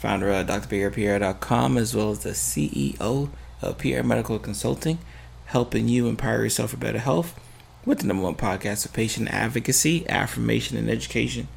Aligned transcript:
founder 0.00 0.30
of 0.30 0.46
drberrypierre.com, 0.46 1.76
as 1.76 1.94
well 1.94 2.10
as 2.10 2.20
the 2.20 2.30
CEO 2.30 3.28
of 3.60 3.78
Pierre 3.78 4.02
Medical 4.02 4.38
Consulting, 4.38 4.98
helping 5.44 5.88
you 5.88 6.08
empower 6.08 6.42
yourself 6.42 6.70
for 6.70 6.78
better 6.78 6.98
health 6.98 7.38
with 7.84 7.98
the 7.98 8.06
number 8.06 8.22
one 8.22 8.34
podcast 8.34 8.86
of 8.86 8.94
patient 8.94 9.28
advocacy, 9.28 10.08
affirmation, 10.08 10.78
and 10.78 10.88
education. 10.88 11.48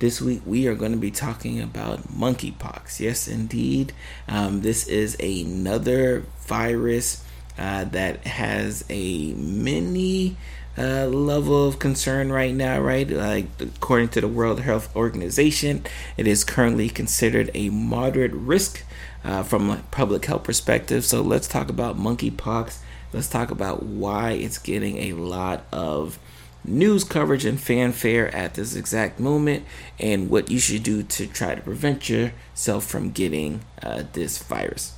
This 0.00 0.20
week 0.20 0.42
we 0.44 0.66
are 0.66 0.74
going 0.74 0.90
to 0.90 0.98
be 0.98 1.12
talking 1.12 1.60
about 1.60 2.08
monkeypox. 2.08 2.98
Yes, 2.98 3.28
indeed. 3.28 3.92
Um, 4.26 4.62
this 4.62 4.88
is 4.88 5.16
another 5.20 6.24
virus 6.40 7.24
uh, 7.56 7.84
that 7.84 8.26
has 8.26 8.84
a 8.90 9.34
mini 9.34 10.36
uh, 10.76 11.06
level 11.06 11.68
of 11.68 11.78
concern 11.78 12.32
right 12.32 12.54
now, 12.54 12.80
right? 12.80 13.08
Like 13.08 13.46
according 13.60 14.08
to 14.10 14.20
the 14.20 14.28
World 14.28 14.60
Health 14.60 14.94
Organization, 14.96 15.84
it 16.16 16.26
is 16.26 16.44
currently 16.44 16.88
considered 16.88 17.50
a 17.54 17.70
moderate 17.70 18.32
risk 18.32 18.84
uh, 19.22 19.42
from 19.42 19.70
a 19.70 19.76
public 19.90 20.24
health 20.24 20.44
perspective. 20.44 21.04
So 21.04 21.22
let's 21.22 21.48
talk 21.48 21.68
about 21.68 21.96
monkeypox. 21.96 22.78
Let's 23.12 23.28
talk 23.28 23.50
about 23.50 23.84
why 23.84 24.32
it's 24.32 24.58
getting 24.58 24.98
a 24.98 25.12
lot 25.12 25.64
of 25.72 26.18
news 26.64 27.04
coverage 27.04 27.44
and 27.44 27.60
fanfare 27.60 28.34
at 28.34 28.54
this 28.54 28.74
exact 28.74 29.20
moment, 29.20 29.64
and 30.00 30.30
what 30.30 30.50
you 30.50 30.58
should 30.58 30.82
do 30.82 31.02
to 31.02 31.26
try 31.26 31.54
to 31.54 31.60
prevent 31.60 32.08
yourself 32.08 32.84
from 32.84 33.10
getting 33.10 33.60
uh, 33.82 34.02
this 34.14 34.38
virus. 34.42 34.94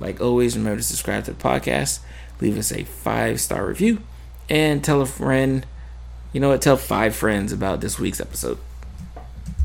Like 0.00 0.20
always, 0.20 0.56
remember 0.56 0.78
to 0.78 0.82
subscribe 0.82 1.24
to 1.24 1.32
the 1.32 1.42
podcast, 1.42 2.00
leave 2.40 2.56
us 2.56 2.72
a 2.72 2.84
five 2.84 3.40
star 3.40 3.66
review 3.66 4.00
and 4.48 4.82
tell 4.82 5.00
a 5.00 5.06
friend. 5.06 5.66
You 6.32 6.40
know 6.40 6.48
what? 6.50 6.62
Tell 6.62 6.76
five 6.76 7.14
friends 7.14 7.52
about 7.52 7.80
this 7.80 7.98
week's 7.98 8.20
episode. 8.20 8.58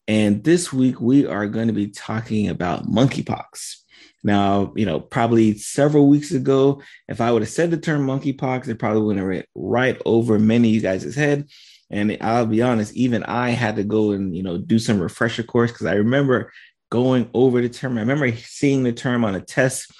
And 0.08 0.44
this 0.44 0.74
week 0.74 1.00
we 1.00 1.26
are 1.26 1.48
going 1.48 1.68
to 1.68 1.74
be 1.74 1.88
talking 1.88 2.50
about 2.50 2.88
monkeypox. 2.88 3.78
Now, 4.24 4.72
you 4.76 4.86
know, 4.86 5.00
probably 5.00 5.58
several 5.58 6.08
weeks 6.08 6.32
ago, 6.32 6.82
if 7.08 7.22
I 7.22 7.32
would 7.32 7.42
have 7.42 7.50
said 7.50 7.72
the 7.72 7.78
term 7.78 8.06
monkeypox, 8.06 8.68
it 8.68 8.80
probably 8.80 9.02
would 9.02 9.18
have 9.18 9.28
went 9.28 9.46
right 9.56 10.02
over 10.06 10.38
many 10.38 10.70
of 10.70 10.76
you 10.76 10.82
guys' 10.82 11.16
head. 11.16 11.50
And 11.90 12.18
I'll 12.22 12.46
be 12.46 12.62
honest, 12.62 12.96
even 12.96 13.24
I 13.24 13.50
had 13.50 13.76
to 13.76 13.84
go 13.84 14.12
and, 14.12 14.36
you 14.36 14.44
know, 14.44 14.58
do 14.58 14.80
some 14.80 15.00
refresher 15.00 15.44
course 15.44 15.72
because 15.72 15.88
I 15.88 15.96
remember 15.96 16.52
going 16.92 17.30
over 17.34 17.62
the 17.62 17.70
term. 17.70 17.98
I 17.98 18.02
remember 18.02 18.32
seeing 18.36 18.84
the 18.84 18.94
term 18.94 19.26
on 19.26 19.34
a 19.34 19.42
test 19.42 19.92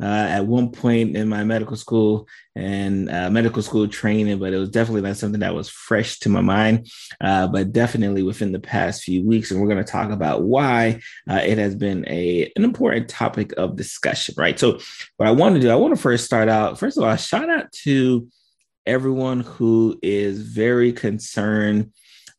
uh, 0.00 0.06
at 0.06 0.46
one 0.46 0.70
point 0.70 1.16
in 1.16 1.28
my 1.28 1.44
medical 1.44 1.76
school 1.76 2.26
and 2.56 3.10
uh, 3.10 3.28
medical 3.30 3.62
school 3.62 3.86
training, 3.86 4.38
but 4.38 4.52
it 4.52 4.58
was 4.58 4.70
definitely 4.70 5.02
not 5.02 5.16
something 5.16 5.40
that 5.40 5.54
was 5.54 5.68
fresh 5.68 6.18
to 6.20 6.28
my 6.28 6.40
mind. 6.40 6.88
Uh, 7.20 7.46
but 7.46 7.72
definitely 7.72 8.22
within 8.22 8.52
the 8.52 8.60
past 8.60 9.02
few 9.02 9.24
weeks, 9.26 9.50
and 9.50 9.60
we're 9.60 9.68
going 9.68 9.84
to 9.84 9.92
talk 9.92 10.10
about 10.10 10.42
why 10.42 11.00
uh, 11.30 11.40
it 11.44 11.58
has 11.58 11.74
been 11.74 12.04
a 12.08 12.50
an 12.56 12.64
important 12.64 13.08
topic 13.08 13.52
of 13.58 13.76
discussion. 13.76 14.34
Right. 14.38 14.58
So, 14.58 14.80
what 15.18 15.28
I 15.28 15.32
want 15.32 15.54
to 15.56 15.60
do, 15.60 15.70
I 15.70 15.76
want 15.76 15.94
to 15.94 16.00
first 16.00 16.24
start 16.24 16.48
out. 16.48 16.78
First 16.78 16.96
of 16.96 17.04
all, 17.04 17.14
shout 17.16 17.50
out 17.50 17.70
to 17.84 18.26
everyone 18.86 19.40
who 19.40 19.98
is 20.02 20.40
very 20.40 20.92
concerned 20.92 21.92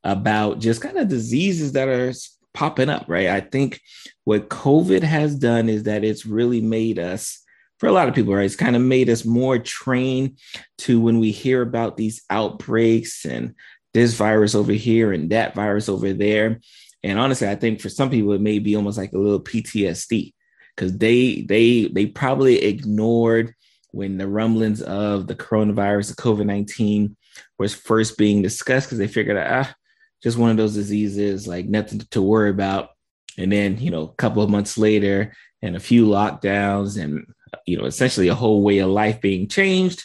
about 0.03 0.59
just 0.59 0.81
kind 0.81 0.97
of 0.97 1.09
diseases 1.09 1.73
that 1.73 1.87
are 1.87 2.11
popping 2.59 2.89
up, 2.89 3.05
right? 3.07 3.27
I 3.27 3.39
think 3.39 3.79
what 4.25 4.49
COVID 4.49 5.01
has 5.01 5.33
done 5.33 5.69
is 5.69 5.83
that 5.83 6.03
it's 6.03 6.25
really 6.25 6.59
made 6.59 6.99
us 6.99 7.41
for 7.77 7.87
a 7.87 7.93
lot 7.93 8.09
of 8.09 8.13
people, 8.13 8.35
right? 8.35 8.43
It's 8.43 8.57
kind 8.57 8.75
of 8.75 8.81
made 8.81 9.09
us 9.09 9.23
more 9.23 9.57
trained 9.57 10.39
to 10.79 10.99
when 10.99 11.19
we 11.19 11.31
hear 11.31 11.61
about 11.61 11.95
these 11.95 12.21
outbreaks 12.29 13.23
and 13.23 13.55
this 13.93 14.13
virus 14.13 14.55
over 14.55 14.73
here 14.73 15.13
and 15.13 15.29
that 15.29 15.55
virus 15.55 15.87
over 15.87 16.11
there. 16.11 16.59
And 17.01 17.17
honestly, 17.17 17.47
I 17.47 17.55
think 17.55 17.79
for 17.79 17.87
some 17.87 18.09
people 18.09 18.33
it 18.33 18.41
may 18.41 18.59
be 18.59 18.75
almost 18.75 18.97
like 18.97 19.13
a 19.13 19.17
little 19.17 19.39
PTSD 19.39 20.33
because 20.75 20.97
they 20.97 21.43
they 21.43 21.87
they 21.87 22.07
probably 22.07 22.61
ignored 22.61 23.55
when 23.91 24.17
the 24.17 24.27
rumblings 24.27 24.81
of 24.81 25.27
the 25.27 25.35
coronavirus, 25.35 26.09
the 26.13 26.21
COVID 26.21 26.45
nineteen, 26.45 27.15
was 27.57 27.73
first 27.73 28.17
being 28.17 28.41
discussed 28.41 28.87
because 28.87 28.97
they 28.97 29.07
figured 29.07 29.37
out 29.37 29.65
ah, 29.65 29.75
just 30.23 30.37
one 30.37 30.51
of 30.51 30.57
those 30.57 30.73
diseases, 30.73 31.47
like 31.47 31.67
nothing 31.67 31.99
to 32.11 32.21
worry 32.21 32.49
about. 32.49 32.89
And 33.37 33.51
then 33.51 33.77
you 33.79 33.91
know, 33.91 34.03
a 34.03 34.13
couple 34.15 34.43
of 34.43 34.49
months 34.49 34.77
later, 34.77 35.33
and 35.61 35.75
a 35.75 35.79
few 35.79 36.05
lockdowns 36.05 37.01
and 37.01 37.25
you 37.65 37.77
know, 37.77 37.85
essentially 37.85 38.27
a 38.27 38.35
whole 38.35 38.61
way 38.63 38.79
of 38.79 38.89
life 38.89 39.21
being 39.21 39.47
changed. 39.47 40.03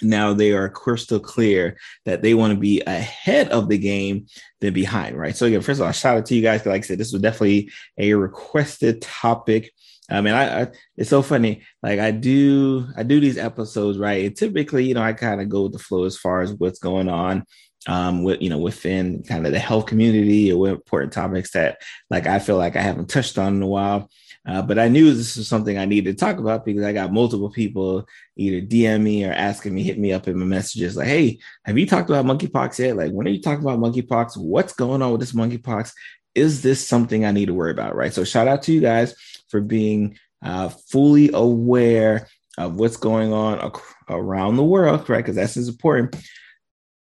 Now 0.00 0.32
they 0.32 0.52
are 0.52 0.68
crystal 0.68 1.20
clear 1.20 1.76
that 2.06 2.22
they 2.22 2.34
want 2.34 2.52
to 2.52 2.58
be 2.58 2.80
ahead 2.80 3.50
of 3.50 3.68
the 3.68 3.78
game 3.78 4.26
than 4.60 4.74
behind, 4.74 5.16
right? 5.16 5.36
So 5.36 5.46
again, 5.46 5.60
first 5.60 5.80
of 5.80 5.86
all, 5.86 5.92
shout 5.92 6.18
out 6.18 6.26
to 6.26 6.34
you 6.34 6.42
guys. 6.42 6.66
Like 6.66 6.82
I 6.82 6.86
said, 6.86 6.98
this 6.98 7.12
was 7.12 7.22
definitely 7.22 7.70
a 7.98 8.14
requested 8.14 9.00
topic. 9.00 9.72
Um, 10.10 10.18
I 10.18 10.20
mean, 10.20 10.34
I, 10.34 10.62
I, 10.62 10.66
it's 10.96 11.10
so 11.10 11.22
funny. 11.22 11.62
Like 11.84 12.00
I 12.00 12.10
do, 12.10 12.88
I 12.96 13.04
do 13.04 13.20
these 13.20 13.38
episodes, 13.38 13.96
right? 13.96 14.26
And 14.26 14.36
typically, 14.36 14.86
you 14.86 14.94
know, 14.94 15.02
I 15.02 15.12
kind 15.12 15.40
of 15.40 15.48
go 15.48 15.62
with 15.62 15.72
the 15.72 15.78
flow 15.78 16.04
as 16.04 16.18
far 16.18 16.42
as 16.42 16.52
what's 16.52 16.80
going 16.80 17.08
on 17.08 17.44
um 17.88 18.22
with 18.22 18.40
you 18.40 18.48
know 18.48 18.58
within 18.58 19.22
kind 19.24 19.46
of 19.46 19.52
the 19.52 19.58
health 19.58 19.86
community 19.86 20.52
or 20.52 20.68
important 20.68 21.12
topics 21.12 21.52
that 21.52 21.78
like 22.10 22.26
I 22.26 22.38
feel 22.38 22.56
like 22.56 22.76
I 22.76 22.82
haven't 22.82 23.08
touched 23.10 23.38
on 23.38 23.56
in 23.56 23.62
a 23.62 23.66
while. 23.66 24.08
Uh, 24.44 24.60
but 24.60 24.76
I 24.76 24.88
knew 24.88 25.12
this 25.14 25.36
was 25.36 25.46
something 25.46 25.78
I 25.78 25.84
needed 25.84 26.18
to 26.18 26.24
talk 26.24 26.38
about 26.38 26.64
because 26.64 26.82
I 26.82 26.92
got 26.92 27.12
multiple 27.12 27.50
people 27.50 28.08
either 28.36 28.60
DM 28.60 29.02
me 29.02 29.24
or 29.24 29.32
asking 29.32 29.72
me, 29.72 29.84
hit 29.84 29.98
me 29.98 30.12
up 30.12 30.26
in 30.26 30.36
my 30.36 30.44
messages 30.44 30.96
like, 30.96 31.06
hey, 31.06 31.38
have 31.64 31.78
you 31.78 31.86
talked 31.86 32.10
about 32.10 32.24
monkeypox 32.24 32.80
yet? 32.80 32.96
Like, 32.96 33.12
when 33.12 33.26
are 33.28 33.30
you 33.30 33.40
talking 33.40 33.64
about 33.64 33.78
monkeypox? 33.78 34.36
What's 34.36 34.72
going 34.72 35.00
on 35.00 35.12
with 35.12 35.20
this 35.20 35.32
monkeypox? 35.32 35.92
Is 36.34 36.62
this 36.62 36.84
something 36.84 37.24
I 37.24 37.30
need 37.30 37.46
to 37.46 37.54
worry 37.54 37.70
about? 37.70 37.94
Right. 37.94 38.12
So, 38.12 38.24
shout 38.24 38.48
out 38.48 38.62
to 38.62 38.72
you 38.72 38.80
guys 38.80 39.14
for 39.48 39.60
being 39.60 40.18
uh, 40.42 40.70
fully 40.70 41.30
aware 41.32 42.26
of 42.58 42.74
what's 42.74 42.96
going 42.96 43.32
on 43.32 43.64
ac- 43.64 43.82
around 44.08 44.56
the 44.56 44.64
world, 44.64 45.08
right? 45.08 45.18
Because 45.18 45.36
that's 45.36 45.56
important 45.56 46.16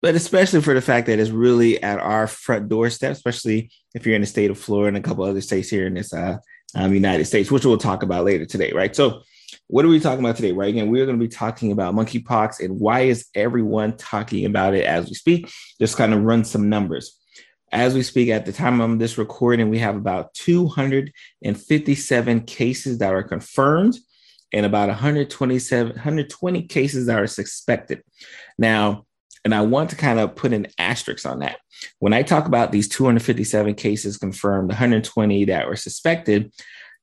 but 0.03 0.14
especially 0.16 0.62
for 0.62 0.74
the 0.74 0.81
fact 0.81 1.08
that 1.08 1.18
it's 1.18 1.30
really 1.31 1.81
at 1.81 1.97
our 1.97 2.28
front 2.28 2.68
doorstep, 2.68 3.14
especially 3.14 3.72
if 3.96 4.06
you're 4.06 4.16
in 4.16 4.22
the 4.22 4.28
state 4.28 4.52
of 4.52 4.59
Florida 4.59 4.90
and 4.90 4.97
a 4.97 5.08
couple 5.08 5.24
other 5.24 5.40
states 5.40 5.69
here 5.69 5.88
in 5.88 5.94
this 5.94 6.14
uh, 6.14 6.40
um, 6.75 6.94
United 6.94 7.24
States, 7.24 7.50
which 7.50 7.64
we'll 7.64 7.78
talk 7.78 8.03
about 8.03 8.25
later 8.25 8.46
today, 8.46 8.74
right? 8.74 8.94
So, 8.94 9.22
what 9.68 9.86
are 9.86 9.88
we 9.88 10.02
talking 10.02 10.19
about 10.19 10.36
today, 10.36 10.52
right? 10.52 10.68
Again, 10.68 10.90
we're 10.90 11.06
going 11.06 11.18
to 11.18 11.25
be 11.25 11.30
talking 11.30 11.72
about 11.72 11.96
monkeypox 11.96 12.59
and 12.59 12.81
why 12.81 13.03
is 13.03 13.28
everyone 13.34 13.96
talking 13.96 14.46
about 14.46 14.74
it 14.74 14.84
as 14.84 15.08
we 15.08 15.14
speak? 15.14 15.50
Just 15.80 15.96
kind 15.96 16.14
of 16.14 16.22
run 16.22 16.44
some 16.44 16.68
numbers. 16.68 17.18
As 17.72 17.94
we 17.94 18.03
speak, 18.03 18.28
at 18.28 18.46
the 18.46 18.52
time 18.52 18.81
of 18.81 19.00
this 19.00 19.18
recording, 19.18 19.70
we 19.70 19.80
have 19.80 19.96
about 19.96 20.34
257 20.34 22.41
cases 22.41 22.97
that 22.97 23.14
are 23.14 23.24
confirmed 23.24 23.97
and 24.52 24.66
about 24.66 24.90
127, 24.90 25.94
120 25.94 26.64
cases 26.64 27.06
that 27.06 27.20
are 27.20 27.25
suspected. 27.25 28.03
Now, 28.58 29.06
and 29.44 29.54
I 29.54 29.62
want 29.62 29.90
to 29.90 29.96
kind 29.96 30.20
of 30.20 30.36
put 30.36 30.54
an 30.54 30.68
asterisk 30.78 31.26
on 31.26 31.40
that. 31.40 31.58
When 32.00 32.14
I 32.14 32.24
talk 32.24 32.46
about 32.46 32.72
these 32.72 32.88
257 32.88 33.76
cases 33.76 34.18
confirmed, 34.18 34.70
120 34.70 35.46
that 35.46 35.68
were 35.68 35.76
suspected, 35.76 36.52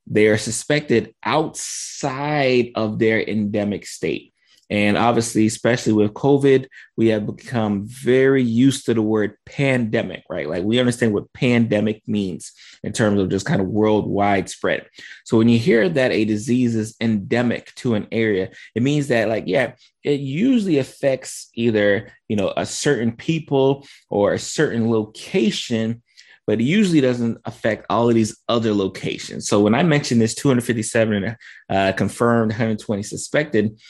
they 0.06 0.26
are 0.26 0.38
suspected 0.38 1.14
outside 1.22 2.70
of 2.74 2.98
their 2.98 3.20
endemic 3.20 3.86
state. 3.86 4.29
And 4.70 4.96
obviously, 4.96 5.46
especially 5.46 5.92
with 5.92 6.14
COVID, 6.14 6.66
we 6.96 7.08
have 7.08 7.26
become 7.26 7.88
very 7.88 8.42
used 8.42 8.86
to 8.86 8.94
the 8.94 9.02
word 9.02 9.36
pandemic, 9.44 10.22
right? 10.30 10.48
Like 10.48 10.62
we 10.62 10.78
understand 10.78 11.12
what 11.12 11.32
pandemic 11.32 12.02
means 12.06 12.52
in 12.84 12.92
terms 12.92 13.20
of 13.20 13.30
just 13.30 13.46
kind 13.46 13.60
of 13.60 13.66
worldwide 13.66 14.48
spread. 14.48 14.86
So 15.24 15.36
when 15.36 15.48
you 15.48 15.58
hear 15.58 15.88
that 15.88 16.12
a 16.12 16.24
disease 16.24 16.76
is 16.76 16.94
endemic 17.00 17.74
to 17.76 17.94
an 17.94 18.06
area, 18.12 18.50
it 18.76 18.82
means 18.82 19.08
that, 19.08 19.28
like, 19.28 19.44
yeah, 19.46 19.72
it 20.04 20.20
usually 20.20 20.78
affects 20.78 21.50
either, 21.54 22.12
you 22.28 22.36
know, 22.36 22.52
a 22.56 22.64
certain 22.64 23.12
people 23.12 23.86
or 24.08 24.32
a 24.32 24.38
certain 24.38 24.90
location 24.90 26.02
but 26.46 26.60
it 26.60 26.64
usually 26.64 27.00
doesn't 27.00 27.38
affect 27.44 27.86
all 27.90 28.08
of 28.08 28.14
these 28.14 28.36
other 28.48 28.74
locations. 28.74 29.48
So 29.48 29.60
when 29.60 29.74
I 29.74 29.82
mentioned 29.82 30.20
this 30.20 30.34
257 30.34 31.36
uh, 31.68 31.92
confirmed, 31.92 32.50
120 32.50 33.02
suspected, 33.02 33.80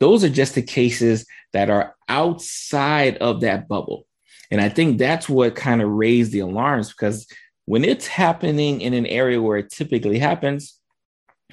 those 0.00 0.24
are 0.24 0.28
just 0.28 0.54
the 0.54 0.62
cases 0.62 1.26
that 1.52 1.70
are 1.70 1.94
outside 2.08 3.16
of 3.18 3.40
that 3.40 3.68
bubble. 3.68 4.06
And 4.50 4.60
I 4.60 4.68
think 4.68 4.98
that's 4.98 5.28
what 5.28 5.54
kind 5.54 5.80
of 5.80 5.90
raised 5.90 6.32
the 6.32 6.40
alarms 6.40 6.90
because 6.90 7.26
when 7.66 7.84
it's 7.84 8.06
happening 8.06 8.80
in 8.80 8.94
an 8.94 9.06
area 9.06 9.40
where 9.40 9.58
it 9.58 9.70
typically 9.70 10.18
happens, 10.18 10.78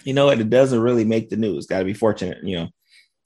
you 0.03 0.13
know 0.13 0.25
what? 0.25 0.39
It 0.39 0.49
doesn't 0.49 0.81
really 0.81 1.05
make 1.05 1.29
the 1.29 1.37
news. 1.37 1.67
Got 1.67 1.79
to 1.79 1.85
be 1.85 1.93
fortunate, 1.93 2.39
you 2.43 2.55
know. 2.55 2.67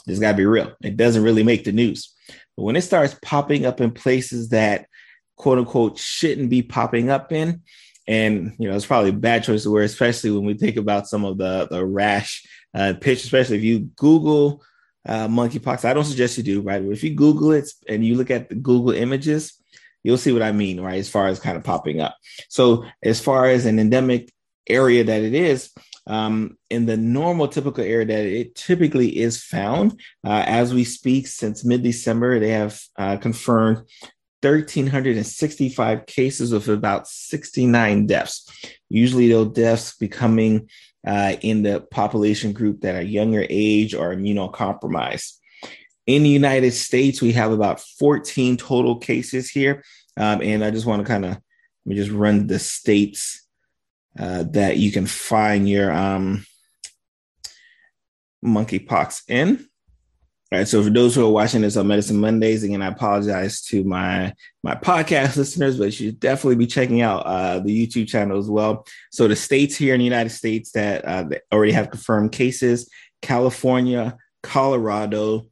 It's 0.08 0.20
got 0.20 0.32
to 0.32 0.38
be 0.38 0.46
real. 0.46 0.74
It 0.84 0.98
doesn't 0.98 1.24
really 1.24 1.44
make 1.44 1.64
the 1.64 1.72
news. 1.72 2.14
But 2.58 2.64
when 2.64 2.76
it 2.76 2.82
starts 2.82 3.16
popping 3.22 3.66
up 3.66 3.82
in 3.82 3.92
places 3.92 4.50
that 4.50 4.88
quote 5.36 5.58
unquote 5.58 5.98
shouldn't 5.98 6.50
be 6.50 6.62
popping 6.62 7.10
up 7.10 7.32
in, 7.32 7.62
and 8.08 8.54
you 8.60 8.70
know, 8.70 8.76
it's 8.76 8.86
probably 8.86 9.12
a 9.12 9.14
bad 9.14 9.44
choice 9.44 9.66
of 9.66 9.72
word, 9.72 9.84
especially 9.84 10.32
when 10.32 10.46
we 10.46 10.54
think 10.54 10.78
about 10.78 11.08
some 11.08 11.26
of 11.26 11.38
the 11.38 11.68
the 11.70 11.86
rash 11.86 12.46
uh, 12.74 12.94
pitch, 13.00 13.24
especially 13.24 13.58
if 13.58 13.64
you 13.64 13.80
Google 13.96 14.64
uh, 15.08 15.28
monkeypox. 15.28 15.86
I 15.86 15.94
don't 15.94 16.06
suggest 16.06 16.38
you 16.38 16.44
do, 16.44 16.62
right? 16.62 16.84
But 16.84 16.94
if 16.94 17.04
you 17.04 17.14
Google 17.14 17.52
it 17.52 17.70
and 17.88 18.06
you 18.06 18.16
look 18.16 18.32
at 18.32 18.50
the 18.50 18.56
Google 18.56 18.92
images, 18.92 19.54
you'll 20.04 20.18
see 20.18 20.32
what 20.32 20.42
I 20.42 20.52
mean, 20.52 20.80
right? 20.80 21.00
As 21.00 21.10
far 21.10 21.28
as 21.28 21.40
kind 21.40 21.58
of 21.58 21.64
popping 21.64 22.02
up. 22.02 22.16
So, 22.50 22.86
as 23.04 23.20
far 23.20 23.46
as 23.46 23.66
an 23.66 23.80
endemic 23.80 24.32
area 24.68 25.04
that 25.04 25.22
it 25.22 25.34
is, 25.34 25.72
um, 26.08 26.58
in 26.70 26.86
the 26.86 26.98
normal 26.98 27.48
typical 27.48 27.84
area 27.84 28.06
that 28.06 28.26
it 28.26 28.56
typically 28.56 29.18
is 29.18 29.42
found. 29.42 30.00
Uh, 30.26 30.44
as 30.46 30.74
we 30.74 30.84
speak, 30.84 31.28
since 31.28 31.64
mid 31.64 31.84
December, 31.84 32.40
they 32.40 32.50
have 32.50 32.82
uh, 32.98 33.18
confirmed 33.18 33.84
1,365 34.42 36.06
cases 36.06 36.52
with 36.52 36.68
about 36.68 37.08
69 37.08 38.08
deaths. 38.08 38.50
Usually, 38.90 39.30
those 39.30 39.54
deaths 39.54 39.96
becoming 39.98 40.70
uh, 41.06 41.36
in 41.42 41.64
the 41.64 41.82
population 41.92 42.54
group 42.54 42.82
that 42.82 42.96
are 42.96 43.02
younger 43.02 43.46
age 43.50 43.94
or 43.94 44.16
immunocompromised. 44.16 45.38
In 46.08 46.24
the 46.24 46.30
United 46.30 46.72
States, 46.72 47.22
we 47.22 47.34
have 47.34 47.52
about 47.52 47.80
14 47.80 48.58
total 48.58 48.98
cases 48.98 49.50
here. 49.50 49.84
Um, 50.18 50.42
and 50.42 50.64
I 50.64 50.72
just 50.72 50.86
want 50.86 51.02
to 51.02 51.08
kind 51.08 51.26
of 51.26 51.32
let 51.32 51.42
me 51.86 51.96
just 51.96 52.12
run 52.12 52.48
the 52.48 52.60
states 52.60 53.48
uh, 54.20 54.44
that 54.52 54.78
you 54.78 54.92
can 54.92 55.06
find 55.06 55.68
your 55.70 55.92
um, 55.92 56.46
monkeypox 58.44 59.24
in. 59.28 59.68
Right. 60.52 60.68
So 60.68 60.84
for 60.84 60.90
those 60.90 61.16
who 61.16 61.26
are 61.26 61.32
watching 61.32 61.62
this 61.62 61.78
on 61.78 61.88
Medicine 61.88 62.20
Mondays, 62.20 62.64
again, 62.64 62.82
I 62.82 62.88
apologize 62.88 63.62
to 63.68 63.86
my 63.86 64.34
my 64.64 64.76
podcast 64.76 65.38
listeners, 65.38 65.78
but 65.78 65.86
you 65.86 65.92
should 65.92 66.20
definitely 66.20 66.58
be 66.58 66.68
checking 66.68 67.02
out 67.02 67.26
uh, 67.26 67.60
the 67.60 67.88
YouTube 67.88 68.10
channel 68.10 68.38
as 68.38 68.50
well. 68.50 68.86
So 69.12 69.30
the 69.30 69.36
states 69.38 69.78
here 69.78 69.94
in 69.94 70.00
the 70.00 70.06
United 70.06 70.32
States 70.32 70.72
that, 70.74 71.06
uh, 71.06 71.24
that 71.24 71.44
already 71.54 71.72
have 71.72 71.90
confirmed 71.90 72.34
cases: 72.34 72.90
California, 73.22 74.18
Colorado, 74.44 75.46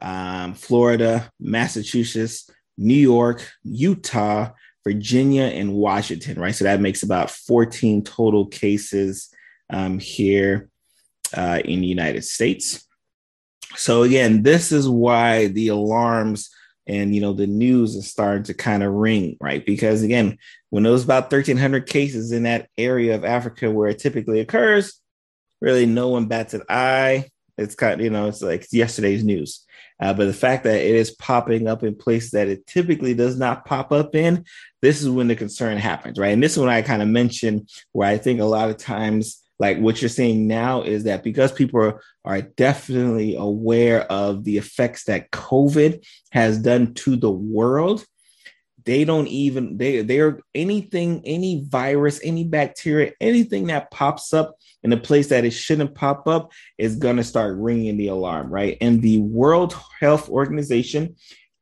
um, 0.00 0.54
Florida, 0.54 1.30
Massachusetts, 1.38 2.48
New 2.78 2.94
York, 2.94 3.46
Utah, 3.62 4.52
Virginia, 4.84 5.44
and 5.44 5.74
Washington. 5.74 6.40
Right. 6.40 6.54
So 6.54 6.64
that 6.64 6.80
makes 6.80 7.02
about 7.02 7.30
14 7.30 8.04
total 8.04 8.46
cases 8.46 9.28
um, 9.68 9.98
here 9.98 10.70
uh, 11.36 11.60
in 11.62 11.82
the 11.82 11.86
United 11.86 12.24
States. 12.24 12.86
So 13.76 14.02
again, 14.02 14.42
this 14.42 14.72
is 14.72 14.88
why 14.88 15.48
the 15.48 15.68
alarms 15.68 16.50
and 16.86 17.14
you 17.14 17.20
know 17.20 17.32
the 17.32 17.46
news 17.46 17.94
is 17.94 18.10
starting 18.10 18.42
to 18.44 18.54
kind 18.54 18.82
of 18.82 18.92
ring, 18.92 19.36
right? 19.40 19.64
Because 19.64 20.02
again, 20.02 20.38
when 20.70 20.82
there 20.82 20.92
was 20.92 21.04
about 21.04 21.24
1,300 21.24 21.86
cases 21.86 22.32
in 22.32 22.44
that 22.44 22.68
area 22.76 23.14
of 23.14 23.24
Africa 23.24 23.70
where 23.70 23.88
it 23.88 23.98
typically 23.98 24.40
occurs, 24.40 25.00
really 25.60 25.86
no 25.86 26.08
one 26.08 26.26
bats 26.26 26.54
an 26.54 26.62
eye. 26.68 27.28
It's 27.58 27.74
kind 27.74 28.00
you 28.00 28.10
know, 28.10 28.28
it's 28.28 28.42
like 28.42 28.66
yesterday's 28.72 29.22
news. 29.22 29.64
Uh, 30.00 30.14
but 30.14 30.24
the 30.24 30.32
fact 30.32 30.64
that 30.64 30.80
it 30.80 30.94
is 30.94 31.10
popping 31.10 31.68
up 31.68 31.82
in 31.82 31.94
places 31.94 32.30
that 32.30 32.48
it 32.48 32.66
typically 32.66 33.12
does 33.12 33.38
not 33.38 33.66
pop 33.66 33.92
up 33.92 34.14
in, 34.14 34.46
this 34.80 35.02
is 35.02 35.10
when 35.10 35.28
the 35.28 35.36
concern 35.36 35.76
happens, 35.76 36.18
right? 36.18 36.32
And 36.32 36.42
this 36.42 36.52
is 36.52 36.58
when 36.58 36.70
I 36.70 36.80
kind 36.80 37.02
of 37.02 37.08
mentioned 37.08 37.68
where 37.92 38.08
I 38.08 38.16
think 38.16 38.40
a 38.40 38.44
lot 38.46 38.70
of 38.70 38.78
times 38.78 39.42
like 39.60 39.78
what 39.78 40.00
you're 40.00 40.08
seeing 40.08 40.48
now 40.48 40.82
is 40.82 41.04
that 41.04 41.22
because 41.22 41.52
people 41.52 41.80
are, 41.80 42.02
are 42.24 42.40
definitely 42.40 43.36
aware 43.36 44.10
of 44.10 44.42
the 44.44 44.56
effects 44.56 45.04
that 45.04 45.30
COVID 45.30 46.04
has 46.32 46.58
done 46.58 46.94
to 46.94 47.14
the 47.14 47.30
world, 47.30 48.04
they 48.86 49.04
don't 49.04 49.28
even 49.28 49.76
they 49.76 50.00
they're 50.00 50.40
anything 50.54 51.20
any 51.26 51.62
virus 51.68 52.18
any 52.24 52.44
bacteria 52.44 53.12
anything 53.20 53.66
that 53.66 53.90
pops 53.90 54.32
up 54.32 54.56
in 54.82 54.90
a 54.90 54.96
place 54.96 55.28
that 55.28 55.44
it 55.44 55.50
shouldn't 55.50 55.94
pop 55.94 56.26
up 56.26 56.50
is 56.78 56.96
going 56.96 57.18
to 57.18 57.22
start 57.22 57.58
ringing 57.58 57.98
the 57.98 58.08
alarm 58.08 58.50
right? 58.50 58.78
And 58.80 59.02
the 59.02 59.18
world 59.18 59.76
health 60.00 60.30
organization 60.30 61.16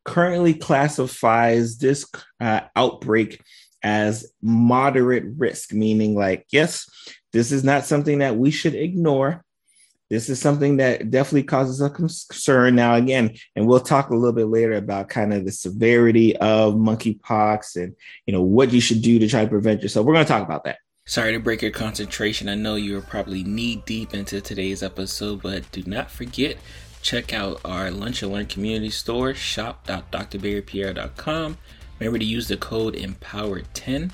currently 0.05 0.55
classifies 0.55 1.79
this 1.79 2.07
uh, 2.41 2.61
outbreak 2.77 3.43
as 3.83 4.31
moderate 4.43 5.25
risk 5.37 5.73
meaning 5.73 6.15
like 6.15 6.47
yes 6.51 6.87
this 7.33 7.51
is 7.53 7.63
not 7.65 7.85
something 7.85 8.19
that 8.19 8.37
we 8.37 8.51
should 8.51 8.75
ignore. 8.75 9.45
This 10.11 10.29
is 10.31 10.41
something 10.41 10.79
that 10.79 11.11
definitely 11.11 11.43
causes 11.43 11.83
a 11.83 11.91
concern. 11.91 12.75
Now, 12.75 12.95
again, 12.95 13.37
and 13.55 13.67
we'll 13.67 13.81
talk 13.81 14.09
a 14.09 14.15
little 14.15 14.33
bit 14.33 14.47
later 14.47 14.73
about 14.73 15.11
kind 15.11 15.35
of 15.35 15.45
the 15.45 15.53
severity 15.53 16.35
of 16.39 16.73
monkeypox 16.75 17.77
and 17.77 17.95
you 18.25 18.33
know 18.33 18.41
what 18.41 18.73
you 18.73 18.81
should 18.81 19.03
do 19.03 19.19
to 19.19 19.29
try 19.29 19.45
to 19.45 19.51
prevent 19.51 19.83
yourself. 19.83 20.07
We're 20.07 20.15
going 20.15 20.25
to 20.25 20.33
talk 20.33 20.47
about 20.47 20.65
that. 20.65 20.79
Sorry 21.05 21.33
to 21.33 21.39
break 21.39 21.61
your 21.61 21.73
concentration. 21.73 22.49
I 22.49 22.55
know 22.55 22.77
you're 22.77 23.03
probably 23.03 23.45
knee 23.45 23.83
deep 23.85 24.15
into 24.15 24.41
today's 24.41 24.83
episode, 24.83 25.43
but 25.43 25.71
do 25.73 25.83
not 25.87 26.11
forget 26.11 26.57
check 27.03 27.33
out 27.33 27.61
our 27.65 27.91
Lunch 27.91 28.23
and 28.23 28.31
Learn 28.33 28.47
community 28.47 28.91
store, 28.91 29.33
shop.drberrypierre.com. 29.33 31.57
Remember 31.99 32.19
to 32.19 32.25
use 32.25 32.49
the 32.49 32.57
code 32.57 32.95
EMPOWER10 32.95 34.11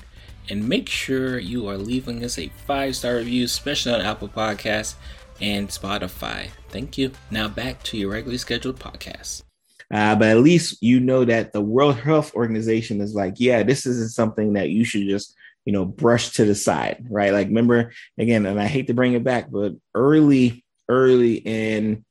and 0.49 0.69
make 0.69 0.89
sure 0.89 1.39
you 1.39 1.67
are 1.67 1.77
leaving 1.77 2.23
us 2.23 2.37
a 2.37 2.49
five 2.49 2.95
star 2.95 3.15
review, 3.15 3.45
especially 3.45 3.93
on 3.93 4.01
Apple 4.01 4.27
Podcasts 4.27 4.95
and 5.41 5.69
Spotify. 5.69 6.49
Thank 6.69 6.97
you. 6.97 7.11
Now 7.31 7.47
back 7.47 7.83
to 7.83 7.97
your 7.97 8.11
regularly 8.11 8.37
scheduled 8.37 8.79
podcast. 8.79 9.43
Uh, 9.91 10.15
but 10.15 10.29
at 10.29 10.37
least 10.37 10.81
you 10.81 10.99
know 10.99 11.25
that 11.25 11.53
the 11.53 11.61
World 11.61 11.95
Health 11.95 12.33
Organization 12.33 13.01
is 13.01 13.13
like, 13.13 13.35
yeah, 13.37 13.63
this 13.63 13.85
isn't 13.85 14.09
something 14.09 14.53
that 14.53 14.69
you 14.69 14.83
should 14.83 15.07
just, 15.07 15.35
you 15.63 15.73
know, 15.73 15.85
brush 15.85 16.31
to 16.31 16.45
the 16.45 16.55
side, 16.55 17.05
right? 17.09 17.31
Like, 17.31 17.47
remember 17.47 17.91
again, 18.17 18.45
and 18.45 18.59
I 18.59 18.65
hate 18.65 18.87
to 18.87 18.93
bring 18.95 19.13
it 19.13 19.23
back, 19.23 19.51
but 19.51 19.73
early, 19.93 20.65
early 20.89 21.35
in 21.35 22.03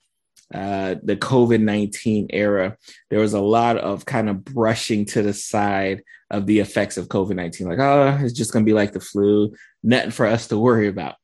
uh, 0.53 0.97
the 1.03 1.17
COVID 1.17 1.61
19 1.61 2.29
era, 2.31 2.77
there 3.11 3.21
was 3.21 3.35
a 3.35 3.41
lot 3.41 3.79
of 3.79 4.05
kind 4.05 4.29
of 4.29 4.45
brushing 4.45 5.05
to 5.07 5.23
the 5.23 5.33
side 5.33 6.03
of 6.31 6.47
the 6.47 6.59
effects 6.61 6.97
of 6.97 7.09
COVID 7.09 7.37
19. 7.37 7.69
Like, 7.69 7.79
oh, 7.79 8.19
it's 8.21 8.33
just 8.33 8.53
going 8.53 8.65
to 8.65 8.69
be 8.69 8.75
like 8.75 8.93
the 8.93 9.01
flu, 9.01 9.55
nothing 9.83 10.11
for 10.11 10.27
us 10.27 10.49
to 10.49 10.59
worry 10.59 10.89
about. 10.89 11.17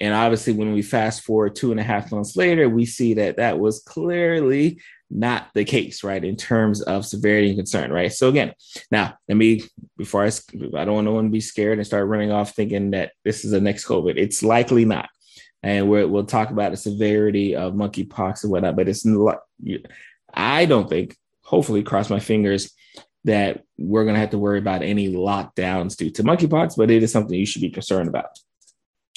And 0.00 0.12
obviously, 0.14 0.52
when 0.52 0.72
we 0.72 0.82
fast 0.82 1.22
forward 1.22 1.54
two 1.54 1.70
and 1.70 1.80
a 1.80 1.84
half 1.84 2.10
months 2.10 2.36
later, 2.36 2.68
we 2.68 2.84
see 2.84 3.14
that 3.14 3.36
that 3.36 3.58
was 3.58 3.80
clearly 3.80 4.80
not 5.10 5.48
the 5.54 5.64
case, 5.64 6.02
right? 6.02 6.24
In 6.24 6.36
terms 6.36 6.82
of 6.82 7.06
severity 7.06 7.48
and 7.48 7.58
concern, 7.58 7.92
right? 7.92 8.12
So 8.12 8.28
again, 8.28 8.52
now 8.90 9.14
let 9.28 9.36
me 9.36 9.62
before 9.96 10.24
I 10.24 10.28
I 10.28 10.84
don't 10.84 10.94
want 10.94 11.04
no 11.04 11.12
one 11.12 11.24
to 11.24 11.30
be 11.30 11.40
scared 11.40 11.78
and 11.78 11.86
start 11.86 12.08
running 12.08 12.32
off 12.32 12.54
thinking 12.54 12.90
that 12.90 13.12
this 13.24 13.44
is 13.44 13.52
the 13.52 13.60
next 13.60 13.86
COVID. 13.86 14.14
It's 14.16 14.42
likely 14.42 14.84
not 14.84 15.08
and 15.64 15.88
we 15.88 16.04
will 16.04 16.26
talk 16.26 16.50
about 16.50 16.72
the 16.72 16.76
severity 16.76 17.56
of 17.56 17.72
monkeypox 17.72 18.42
and 18.42 18.52
whatnot. 18.52 18.76
But 18.76 18.86
it's 18.86 19.06
not, 19.06 19.40
I 20.32 20.66
don't 20.66 20.90
think, 20.90 21.16
hopefully, 21.40 21.82
cross 21.82 22.10
my 22.10 22.20
fingers, 22.20 22.70
that 23.24 23.64
we're 23.78 24.04
going 24.04 24.12
to 24.12 24.20
have 24.20 24.30
to 24.30 24.38
worry 24.38 24.58
about 24.58 24.82
any 24.82 25.10
lockdowns 25.10 25.96
due 25.96 26.10
to 26.10 26.22
monkeypox, 26.22 26.76
but 26.76 26.90
it 26.90 27.02
is 27.02 27.10
something 27.10 27.38
you 27.38 27.46
should 27.46 27.62
be 27.62 27.70
concerned 27.70 28.10
about. 28.10 28.38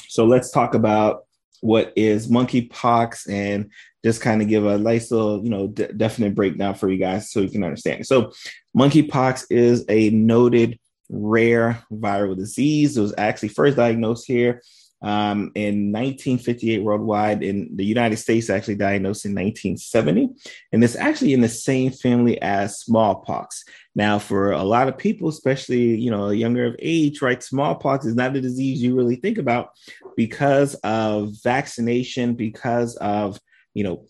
So 0.07 0.23
let's 0.23 0.49
talk 0.49 0.73
about 0.73 1.25
what 1.59 1.91
is 1.97 2.29
monkeypox 2.29 3.29
and 3.29 3.69
just 4.05 4.21
kind 4.21 4.41
of 4.41 4.47
give 4.47 4.65
a 4.65 4.77
nice 4.77 5.11
little, 5.11 5.43
you 5.43 5.49
know, 5.49 5.67
definite 5.67 6.33
breakdown 6.33 6.75
for 6.75 6.89
you 6.89 6.97
guys 6.97 7.29
so 7.29 7.41
you 7.41 7.49
can 7.49 7.65
understand. 7.65 8.07
So, 8.07 8.31
monkeypox 8.75 9.47
is 9.49 9.83
a 9.89 10.11
noted 10.11 10.79
rare 11.09 11.83
viral 11.91 12.37
disease. 12.37 12.95
It 12.95 13.01
was 13.01 13.13
actually 13.17 13.49
first 13.49 13.75
diagnosed 13.75 14.27
here 14.27 14.61
um, 15.01 15.51
in 15.55 15.91
1958 15.91 16.81
worldwide. 16.81 17.43
In 17.43 17.69
the 17.75 17.85
United 17.85 18.17
States, 18.17 18.49
actually 18.49 18.75
diagnosed 18.75 19.25
in 19.25 19.31
1970. 19.31 20.29
And 20.71 20.83
it's 20.83 20.95
actually 20.95 21.33
in 21.33 21.41
the 21.41 21.49
same 21.49 21.91
family 21.91 22.41
as 22.41 22.79
smallpox. 22.79 23.63
Now, 23.95 24.19
for 24.19 24.51
a 24.51 24.63
lot 24.63 24.87
of 24.87 24.97
people, 24.97 25.29
especially 25.29 25.95
you 25.95 26.11
know 26.11 26.29
younger 26.29 26.65
of 26.65 26.75
age, 26.79 27.21
right, 27.21 27.41
smallpox 27.41 28.05
is 28.05 28.15
not 28.15 28.35
a 28.35 28.41
disease 28.41 28.81
you 28.81 28.95
really 28.95 29.15
think 29.15 29.37
about 29.37 29.69
because 30.15 30.75
of 30.75 31.33
vaccination, 31.43 32.35
because 32.35 32.95
of 32.97 33.39
you 33.73 33.83
know 33.83 34.05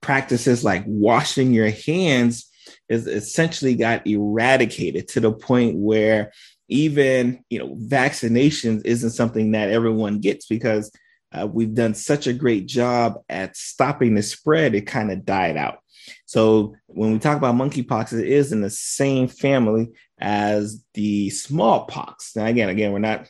practices 0.00 0.64
like 0.64 0.84
washing 0.86 1.52
your 1.52 1.70
hands 1.70 2.50
is 2.88 3.06
essentially 3.06 3.74
got 3.74 4.06
eradicated 4.06 5.08
to 5.08 5.20
the 5.20 5.32
point 5.32 5.76
where 5.76 6.32
even 6.70 7.44
you 7.50 7.58
know 7.58 7.74
vaccinations 7.74 8.82
isn't 8.84 9.10
something 9.10 9.52
that 9.52 9.68
everyone 9.68 10.20
gets 10.20 10.46
because 10.46 10.90
uh, 11.32 11.46
we've 11.46 11.74
done 11.74 11.94
such 11.94 12.26
a 12.26 12.32
great 12.32 12.66
job 12.66 13.14
at 13.28 13.56
stopping 13.56 14.14
the 14.14 14.22
spread 14.22 14.74
it 14.74 14.86
kind 14.86 15.12
of 15.12 15.24
died 15.24 15.56
out 15.56 15.78
so 16.24 16.74
when 16.86 17.12
we 17.12 17.18
talk 17.18 17.36
about 17.36 17.54
monkeypox 17.54 18.18
it 18.18 18.26
is 18.26 18.52
in 18.52 18.60
the 18.62 18.70
same 18.70 19.28
family 19.28 19.88
as 20.20 20.84
the 20.94 21.28
smallpox 21.30 22.34
now 22.36 22.46
again 22.46 22.68
again 22.68 22.92
we're 22.92 22.98
not 22.98 23.28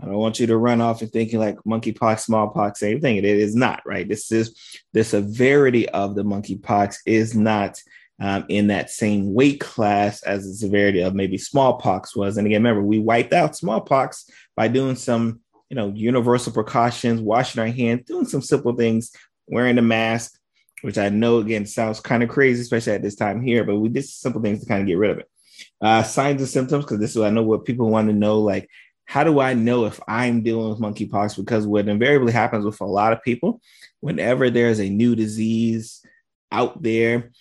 I 0.00 0.06
don't 0.06 0.14
want 0.16 0.40
you 0.40 0.48
to 0.48 0.56
run 0.56 0.80
off 0.80 1.00
and 1.00 1.12
thinking 1.12 1.38
like 1.38 1.56
monkeypox, 1.64 2.20
smallpox, 2.20 2.80
same 2.80 3.00
thing. 3.00 3.18
It 3.18 3.24
is 3.24 3.54
not, 3.54 3.82
right? 3.86 4.08
This 4.08 4.32
is 4.32 4.58
the 4.92 5.04
severity 5.04 5.88
of 5.90 6.16
the 6.16 6.24
monkeypox 6.24 6.96
is 7.06 7.36
not 7.36 7.80
um, 8.22 8.44
in 8.48 8.68
that 8.68 8.88
same 8.88 9.34
weight 9.34 9.58
class 9.58 10.22
as 10.22 10.46
the 10.46 10.54
severity 10.54 11.00
of 11.00 11.12
maybe 11.12 11.36
smallpox 11.36 12.14
was. 12.14 12.36
And 12.36 12.46
again, 12.46 12.62
remember, 12.62 12.80
we 12.80 13.00
wiped 13.00 13.32
out 13.32 13.56
smallpox 13.56 14.30
by 14.56 14.68
doing 14.68 14.94
some, 14.94 15.40
you 15.68 15.74
know, 15.74 15.92
universal 15.92 16.52
precautions, 16.52 17.20
washing 17.20 17.60
our 17.60 17.66
hands, 17.66 18.04
doing 18.06 18.26
some 18.26 18.40
simple 18.40 18.74
things, 18.76 19.10
wearing 19.48 19.76
a 19.76 19.82
mask, 19.82 20.38
which 20.82 20.98
I 20.98 21.08
know 21.08 21.38
again 21.38 21.66
sounds 21.66 21.98
kind 21.98 22.22
of 22.22 22.28
crazy, 22.28 22.60
especially 22.60 22.92
at 22.92 23.02
this 23.02 23.16
time 23.16 23.42
here, 23.42 23.64
but 23.64 23.80
we 23.80 23.88
did 23.88 24.04
simple 24.04 24.40
things 24.40 24.60
to 24.60 24.66
kind 24.66 24.82
of 24.82 24.86
get 24.86 24.98
rid 24.98 25.10
of 25.10 25.18
it. 25.18 25.28
Uh, 25.80 26.04
signs 26.04 26.40
and 26.40 26.48
symptoms, 26.48 26.84
because 26.84 27.00
this 27.00 27.10
is 27.10 27.18
what 27.18 27.26
I 27.26 27.30
know 27.30 27.42
what 27.42 27.64
people 27.64 27.90
want 27.90 28.06
to 28.08 28.14
know. 28.14 28.38
Like, 28.38 28.68
how 29.04 29.24
do 29.24 29.40
I 29.40 29.54
know 29.54 29.86
if 29.86 29.98
I'm 30.06 30.44
dealing 30.44 30.70
with 30.70 30.78
monkeypox? 30.78 31.36
Because 31.36 31.66
what 31.66 31.88
invariably 31.88 32.32
happens 32.32 32.64
with 32.64 32.80
a 32.80 32.86
lot 32.86 33.12
of 33.12 33.22
people, 33.22 33.60
whenever 33.98 34.48
there's 34.48 34.78
a 34.78 34.88
new 34.88 35.16
disease 35.16 36.06
out 36.52 36.82
there, 36.82 37.32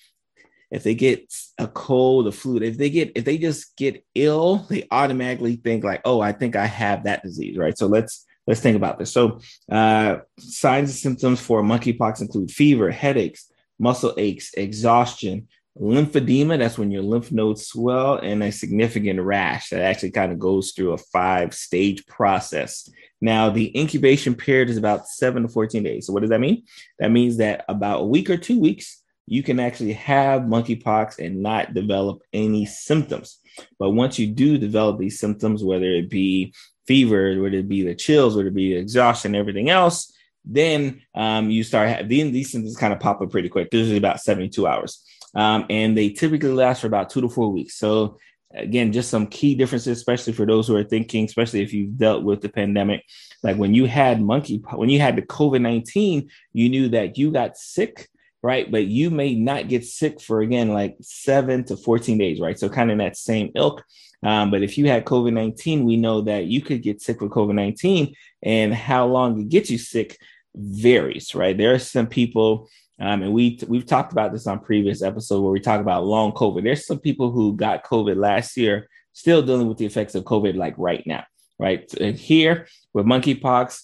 if 0.71 0.83
they 0.83 0.95
get 0.95 1.33
a 1.57 1.67
cold, 1.67 2.27
a 2.27 2.31
flu, 2.31 2.57
if 2.57 2.77
they 2.77 2.89
get, 2.89 3.11
if 3.15 3.25
they 3.25 3.37
just 3.37 3.75
get 3.75 4.03
ill, 4.15 4.65
they 4.69 4.87
automatically 4.89 5.57
think 5.57 5.83
like, 5.83 6.01
oh, 6.05 6.21
I 6.21 6.31
think 6.31 6.55
I 6.55 6.65
have 6.65 7.03
that 7.03 7.23
disease, 7.23 7.57
right? 7.57 7.77
So 7.77 7.87
let's 7.87 8.25
let's 8.47 8.61
think 8.61 8.77
about 8.77 8.97
this. 8.97 9.11
So, 9.11 9.39
uh, 9.71 10.17
signs 10.39 10.89
and 10.89 10.97
symptoms 10.97 11.39
for 11.39 11.61
monkeypox 11.61 12.21
include 12.21 12.51
fever, 12.51 12.89
headaches, 12.89 13.51
muscle 13.79 14.13
aches, 14.17 14.53
exhaustion, 14.53 15.47
lymphedema. 15.79 16.57
That's 16.57 16.77
when 16.77 16.91
your 16.91 17.03
lymph 17.03 17.31
nodes 17.31 17.67
swell, 17.67 18.15
and 18.15 18.43
a 18.43 18.51
significant 18.51 19.19
rash 19.21 19.69
that 19.69 19.81
actually 19.81 20.11
kind 20.11 20.31
of 20.31 20.39
goes 20.39 20.71
through 20.71 20.93
a 20.93 20.97
five 20.97 21.53
stage 21.53 22.05
process. 22.07 22.89
Now, 23.19 23.49
the 23.49 23.77
incubation 23.77 24.33
period 24.33 24.69
is 24.69 24.77
about 24.77 25.07
seven 25.07 25.43
to 25.43 25.49
14 25.49 25.83
days. 25.83 26.07
So, 26.07 26.13
what 26.13 26.21
does 26.21 26.31
that 26.31 26.39
mean? 26.39 26.63
That 26.99 27.11
means 27.11 27.37
that 27.37 27.65
about 27.69 28.01
a 28.01 28.05
week 28.05 28.29
or 28.29 28.37
two 28.37 28.59
weeks, 28.59 29.00
you 29.27 29.43
can 29.43 29.59
actually 29.59 29.93
have 29.93 30.43
monkeypox 30.43 31.19
and 31.23 31.41
not 31.41 31.73
develop 31.73 32.21
any 32.33 32.65
symptoms. 32.65 33.39
But 33.79 33.91
once 33.91 34.19
you 34.19 34.27
do 34.27 34.57
develop 34.57 34.97
these 34.97 35.19
symptoms, 35.19 35.63
whether 35.63 35.85
it 35.85 36.09
be 36.09 36.53
fever, 36.87 37.41
whether 37.41 37.57
it 37.57 37.69
be 37.69 37.83
the 37.83 37.95
chills, 37.95 38.35
whether 38.35 38.49
it 38.49 38.55
be 38.55 38.75
exhaustion, 38.75 39.35
everything 39.35 39.69
else, 39.69 40.13
then 40.43 41.01
um, 41.13 41.49
you 41.49 41.63
start 41.63 41.89
having 41.89 42.31
these 42.31 42.51
symptoms 42.51 42.77
kind 42.77 42.93
of 42.93 42.99
pop 42.99 43.21
up 43.21 43.29
pretty 43.29 43.49
quick. 43.49 43.69
This 43.69 43.87
is 43.87 43.97
about 43.97 44.21
72 44.21 44.65
hours. 44.65 45.03
Um, 45.35 45.65
and 45.69 45.97
they 45.97 46.09
typically 46.09 46.51
last 46.51 46.81
for 46.81 46.87
about 46.87 47.09
two 47.09 47.21
to 47.21 47.29
four 47.29 47.49
weeks. 47.49 47.77
So 47.77 48.17
again, 48.53 48.91
just 48.91 49.09
some 49.09 49.27
key 49.27 49.55
differences, 49.55 49.97
especially 49.97 50.33
for 50.33 50.45
those 50.45 50.67
who 50.67 50.75
are 50.75 50.83
thinking, 50.83 51.25
especially 51.25 51.61
if 51.61 51.73
you've 51.73 51.97
dealt 51.97 52.23
with 52.23 52.41
the 52.41 52.49
pandemic. 52.49 53.05
Like 53.43 53.57
when 53.57 53.73
you 53.73 53.85
had 53.85 54.21
monkey, 54.21 54.61
when 54.73 54.89
you 54.89 54.99
had 54.99 55.15
the 55.15 55.21
COVID 55.21 55.61
19, 55.61 56.29
you 56.53 56.69
knew 56.69 56.89
that 56.89 57.17
you 57.17 57.31
got 57.31 57.57
sick 57.57 58.09
right? 58.43 58.69
But 58.71 58.85
you 58.85 59.09
may 59.09 59.35
not 59.35 59.67
get 59.67 59.85
sick 59.85 60.19
for 60.19 60.41
again 60.41 60.69
like 60.69 60.97
seven 61.01 61.63
to 61.65 61.77
14 61.77 62.17
days, 62.17 62.39
right? 62.39 62.57
So 62.57 62.69
kind 62.69 62.91
of 62.91 62.97
that 62.97 63.17
same 63.17 63.51
ilk. 63.55 63.83
Um, 64.23 64.51
but 64.51 64.61
if 64.61 64.77
you 64.77 64.87
had 64.87 65.05
COVID 65.05 65.33
19, 65.33 65.83
we 65.83 65.97
know 65.97 66.21
that 66.21 66.45
you 66.45 66.61
could 66.61 66.83
get 66.83 67.01
sick 67.01 67.21
with 67.21 67.31
COVID 67.31 67.55
19, 67.55 68.13
and 68.43 68.73
how 68.73 69.07
long 69.07 69.39
it 69.39 69.49
gets 69.49 69.69
you 69.69 69.77
sick 69.77 70.17
varies, 70.55 71.33
right? 71.33 71.57
There 71.57 71.73
are 71.73 71.79
some 71.79 72.07
people, 72.07 72.69
um, 72.99 73.23
and 73.23 73.33
we 73.33 73.59
we've 73.67 73.85
talked 73.85 74.11
about 74.11 74.31
this 74.31 74.47
on 74.47 74.59
previous 74.59 75.01
episode 75.01 75.41
where 75.41 75.51
we 75.51 75.59
talk 75.59 75.81
about 75.81 76.05
long 76.05 76.33
COVID. 76.33 76.63
There's 76.63 76.85
some 76.85 76.99
people 76.99 77.31
who 77.31 77.55
got 77.55 77.83
COVID 77.83 78.15
last 78.15 78.57
year 78.57 78.87
still 79.13 79.41
dealing 79.41 79.67
with 79.67 79.77
the 79.77 79.85
effects 79.85 80.15
of 80.15 80.23
COVID 80.23 80.55
like 80.55 80.75
right 80.77 81.05
now, 81.05 81.25
right? 81.59 81.91
And 81.99 82.15
here 82.15 82.67
with 82.93 83.05
monkeypox, 83.05 83.81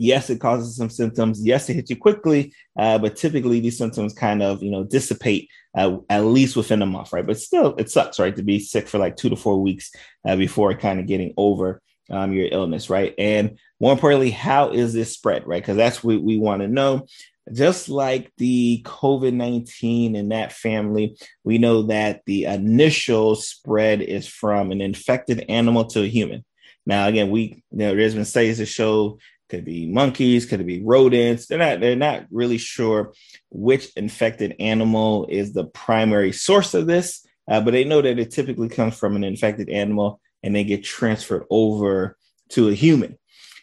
yes, 0.00 0.30
it 0.30 0.40
causes 0.40 0.76
some 0.76 0.88
symptoms. 0.88 1.44
Yes, 1.44 1.68
it 1.68 1.74
hits 1.74 1.90
you 1.90 1.96
quickly, 1.96 2.54
uh, 2.78 2.98
but 2.98 3.16
typically 3.16 3.60
these 3.60 3.76
symptoms 3.76 4.14
kind 4.14 4.42
of 4.42 4.62
you 4.62 4.70
know 4.70 4.82
dissipate 4.82 5.48
uh, 5.76 5.98
at 6.08 6.24
least 6.24 6.56
within 6.56 6.82
a 6.82 6.86
month, 6.86 7.12
right? 7.12 7.26
But 7.26 7.38
still, 7.38 7.76
it 7.76 7.90
sucks, 7.90 8.18
right, 8.18 8.34
to 8.34 8.42
be 8.42 8.58
sick 8.58 8.88
for 8.88 8.98
like 8.98 9.16
two 9.16 9.28
to 9.28 9.36
four 9.36 9.60
weeks 9.60 9.92
uh, 10.26 10.36
before 10.36 10.74
kind 10.74 10.98
of 10.98 11.06
getting 11.06 11.34
over 11.36 11.82
um, 12.08 12.32
your 12.32 12.48
illness, 12.50 12.90
right? 12.90 13.14
And 13.18 13.58
more 13.78 13.92
importantly, 13.92 14.30
how 14.30 14.70
is 14.70 14.92
this 14.92 15.12
spread, 15.12 15.46
right? 15.46 15.62
Because 15.62 15.76
that's 15.76 16.02
what 16.02 16.22
we 16.22 16.38
want 16.38 16.62
to 16.62 16.68
know. 16.68 17.06
Just 17.52 17.88
like 17.88 18.32
the 18.38 18.82
COVID 18.84 19.34
19 19.34 20.16
in 20.16 20.28
that 20.30 20.52
family, 20.52 21.16
we 21.44 21.58
know 21.58 21.82
that 21.82 22.22
the 22.24 22.44
initial 22.44 23.34
spread 23.34 24.00
is 24.00 24.26
from 24.26 24.72
an 24.72 24.80
infected 24.80 25.44
animal 25.48 25.84
to 25.86 26.02
a 26.02 26.06
human. 26.06 26.44
Now, 26.86 27.06
again, 27.06 27.30
we 27.30 27.62
you 27.70 27.78
know, 27.78 27.94
there's 27.94 28.14
been 28.14 28.24
studies 28.24 28.58
that 28.58 28.66
show 28.66 29.18
could 29.50 29.64
be 29.64 29.86
monkeys, 29.86 30.46
could 30.46 30.60
it 30.60 30.66
be 30.66 30.82
rodents. 30.82 31.46
They're 31.46 31.58
not 31.58 31.80
they're 31.80 31.96
not 31.96 32.26
really 32.30 32.58
sure 32.58 33.12
which 33.50 33.92
infected 33.96 34.56
animal 34.58 35.26
is 35.28 35.52
the 35.52 35.64
primary 35.64 36.32
source 36.32 36.74
of 36.74 36.86
this, 36.86 37.26
uh, 37.48 37.60
but 37.60 37.72
they 37.72 37.84
know 37.84 38.00
that 38.00 38.18
it 38.18 38.30
typically 38.30 38.68
comes 38.68 38.96
from 38.96 39.16
an 39.16 39.24
infected 39.24 39.68
animal 39.68 40.20
and 40.42 40.54
they 40.54 40.64
get 40.64 40.84
transferred 40.84 41.44
over 41.50 42.16
to 42.50 42.68
a 42.68 42.74
human. 42.74 43.18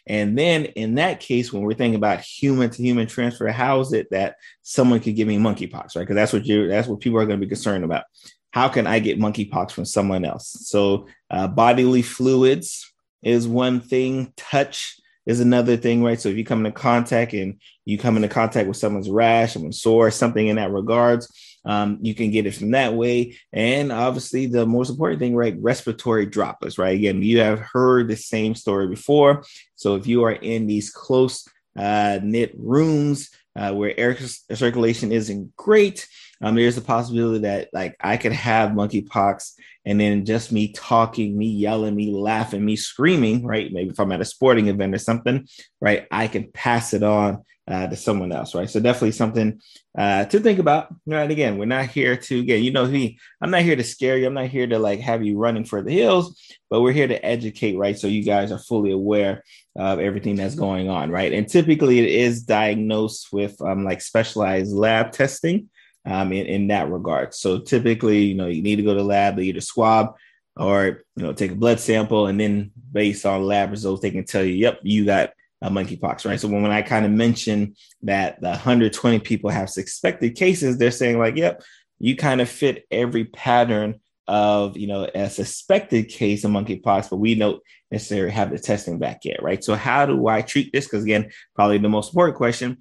And 0.06 0.38
then 0.38 0.64
in 0.64 0.94
that 0.94 1.20
case, 1.20 1.52
when 1.52 1.62
we're 1.62 1.74
thinking 1.74 1.96
about 1.96 2.20
human 2.20 2.70
to 2.70 2.82
human 2.82 3.06
transfer, 3.06 3.48
how 3.48 3.80
is 3.80 3.92
it 3.92 4.10
that 4.10 4.36
someone 4.62 5.00
could 5.00 5.16
give 5.16 5.28
me 5.28 5.36
monkeypox, 5.36 5.96
right? 5.96 6.00
Because 6.00 6.16
that's 6.16 6.32
what 6.32 6.46
you 6.46 6.68
that's 6.68 6.88
what 6.88 7.00
people 7.00 7.18
are 7.18 7.26
going 7.26 7.40
to 7.40 7.44
be 7.44 7.50
concerned 7.50 7.84
about. 7.84 8.04
How 8.50 8.68
can 8.68 8.86
I 8.86 8.98
get 8.98 9.18
monkeypox 9.18 9.72
from 9.72 9.84
someone 9.84 10.24
else? 10.24 10.56
So 10.68 11.06
uh, 11.30 11.48
bodily 11.48 12.00
fluids 12.00 12.90
is 13.22 13.46
one 13.46 13.80
thing, 13.80 14.32
touch 14.36 14.98
is 15.28 15.40
another 15.40 15.76
thing, 15.76 16.02
right? 16.02 16.18
So 16.18 16.30
if 16.30 16.38
you 16.38 16.44
come 16.44 16.64
into 16.64 16.76
contact 16.76 17.34
and 17.34 17.60
you 17.84 17.98
come 17.98 18.16
into 18.16 18.28
contact 18.28 18.66
with 18.66 18.78
someone's 18.78 19.10
rash, 19.10 19.52
someone's 19.52 19.82
sore, 19.82 20.10
something 20.10 20.48
in 20.48 20.56
that 20.56 20.72
regards, 20.72 21.30
um, 21.66 21.98
you 22.00 22.14
can 22.14 22.30
get 22.30 22.46
it 22.46 22.54
from 22.54 22.70
that 22.70 22.94
way. 22.94 23.36
And 23.52 23.92
obviously, 23.92 24.46
the 24.46 24.64
most 24.64 24.88
important 24.88 25.20
thing, 25.20 25.36
right? 25.36 25.54
Respiratory 25.60 26.24
droplets, 26.24 26.78
right? 26.78 26.96
Again, 26.96 27.22
you 27.22 27.40
have 27.40 27.58
heard 27.60 28.08
the 28.08 28.16
same 28.16 28.54
story 28.54 28.88
before. 28.88 29.44
So 29.76 29.96
if 29.96 30.06
you 30.06 30.24
are 30.24 30.32
in 30.32 30.66
these 30.66 30.90
close 30.90 31.46
uh, 31.76 32.20
knit 32.22 32.54
rooms 32.56 33.28
uh, 33.54 33.74
where 33.74 33.98
air 34.00 34.16
circulation 34.16 35.12
isn't 35.12 35.54
great, 35.56 36.08
um, 36.40 36.54
there's 36.54 36.76
a 36.76 36.82
possibility 36.82 37.40
that 37.40 37.68
like 37.72 37.96
I 38.00 38.16
could 38.16 38.32
have 38.32 38.70
monkeypox 38.70 39.52
and 39.84 39.98
then 40.00 40.24
just 40.24 40.52
me 40.52 40.72
talking, 40.72 41.36
me 41.36 41.46
yelling, 41.46 41.96
me 41.96 42.12
laughing, 42.12 42.64
me 42.64 42.76
screaming, 42.76 43.44
right? 43.44 43.72
Maybe 43.72 43.90
if 43.90 43.98
I'm 43.98 44.12
at 44.12 44.20
a 44.20 44.24
sporting 44.24 44.68
event 44.68 44.94
or 44.94 44.98
something, 44.98 45.48
right? 45.80 46.06
I 46.10 46.28
can 46.28 46.50
pass 46.52 46.94
it 46.94 47.02
on 47.02 47.44
uh, 47.66 47.86
to 47.86 47.96
someone 47.96 48.32
else, 48.32 48.54
right? 48.54 48.68
So 48.70 48.80
definitely 48.80 49.12
something 49.12 49.60
uh, 49.96 50.24
to 50.26 50.40
think 50.40 50.58
about. 50.58 50.94
Right? 51.06 51.30
Again, 51.30 51.58
we're 51.58 51.66
not 51.66 51.86
here 51.86 52.16
to 52.16 52.44
get, 52.44 52.62
you 52.62 52.70
know, 52.70 52.86
me. 52.86 53.18
I'm 53.40 53.50
not 53.50 53.62
here 53.62 53.76
to 53.76 53.84
scare 53.84 54.16
you. 54.16 54.26
I'm 54.26 54.34
not 54.34 54.46
here 54.46 54.66
to 54.66 54.78
like 54.78 55.00
have 55.00 55.24
you 55.24 55.36
running 55.36 55.64
for 55.64 55.82
the 55.82 55.92
hills, 55.92 56.40
but 56.70 56.80
we're 56.80 56.92
here 56.92 57.08
to 57.08 57.24
educate, 57.24 57.76
right? 57.76 57.98
So 57.98 58.06
you 58.06 58.24
guys 58.24 58.52
are 58.52 58.58
fully 58.58 58.92
aware 58.92 59.42
of 59.76 60.00
everything 60.00 60.36
that's 60.36 60.54
going 60.54 60.88
on, 60.88 61.10
right? 61.10 61.32
And 61.32 61.48
typically 61.48 61.98
it 61.98 62.08
is 62.08 62.42
diagnosed 62.42 63.28
with 63.32 63.60
um, 63.60 63.84
like 63.84 64.00
specialized 64.00 64.72
lab 64.72 65.12
testing 65.12 65.68
um, 66.08 66.32
in, 66.32 66.46
in 66.46 66.66
that 66.68 66.90
regard. 66.90 67.34
So 67.34 67.58
typically, 67.58 68.24
you 68.24 68.34
know, 68.34 68.46
you 68.46 68.62
need 68.62 68.76
to 68.76 68.82
go 68.82 68.94
to 68.94 69.00
the 69.00 69.04
lab, 69.04 69.36
they 69.36 69.44
either 69.44 69.60
swab 69.60 70.16
or, 70.56 71.04
you 71.16 71.22
know, 71.22 71.32
take 71.32 71.52
a 71.52 71.54
blood 71.54 71.78
sample. 71.78 72.26
And 72.26 72.40
then 72.40 72.72
based 72.90 73.26
on 73.26 73.44
lab 73.44 73.70
results, 73.70 74.02
they 74.02 74.10
can 74.10 74.24
tell 74.24 74.42
you, 74.42 74.54
yep, 74.54 74.80
you 74.82 75.04
got 75.04 75.32
a 75.60 75.70
monkeypox, 75.70 76.24
right? 76.24 76.40
So 76.40 76.48
when, 76.48 76.62
when 76.62 76.70
I 76.70 76.82
kind 76.82 77.04
of 77.04 77.12
mentioned 77.12 77.76
that 78.02 78.40
the 78.40 78.48
120 78.48 79.18
people 79.20 79.50
have 79.50 79.68
suspected 79.68 80.34
cases, 80.34 80.78
they're 80.78 80.90
saying 80.90 81.18
like, 81.18 81.36
yep, 81.36 81.62
you 81.98 82.16
kind 82.16 82.40
of 82.40 82.48
fit 82.48 82.86
every 82.90 83.26
pattern 83.26 84.00
of, 84.26 84.76
you 84.76 84.86
know, 84.86 85.08
a 85.14 85.28
suspected 85.28 86.08
case 86.08 86.44
of 86.44 86.50
monkeypox, 86.50 87.10
but 87.10 87.16
we 87.16 87.34
don't 87.34 87.62
necessarily 87.90 88.30
have 88.30 88.50
the 88.50 88.58
testing 88.58 88.98
back 88.98 89.24
yet, 89.24 89.42
right? 89.42 89.62
So 89.62 89.74
how 89.74 90.06
do 90.06 90.26
I 90.28 90.42
treat 90.42 90.72
this? 90.72 90.86
Because 90.86 91.04
again, 91.04 91.30
probably 91.54 91.78
the 91.78 91.88
most 91.88 92.10
important 92.10 92.36
question, 92.36 92.78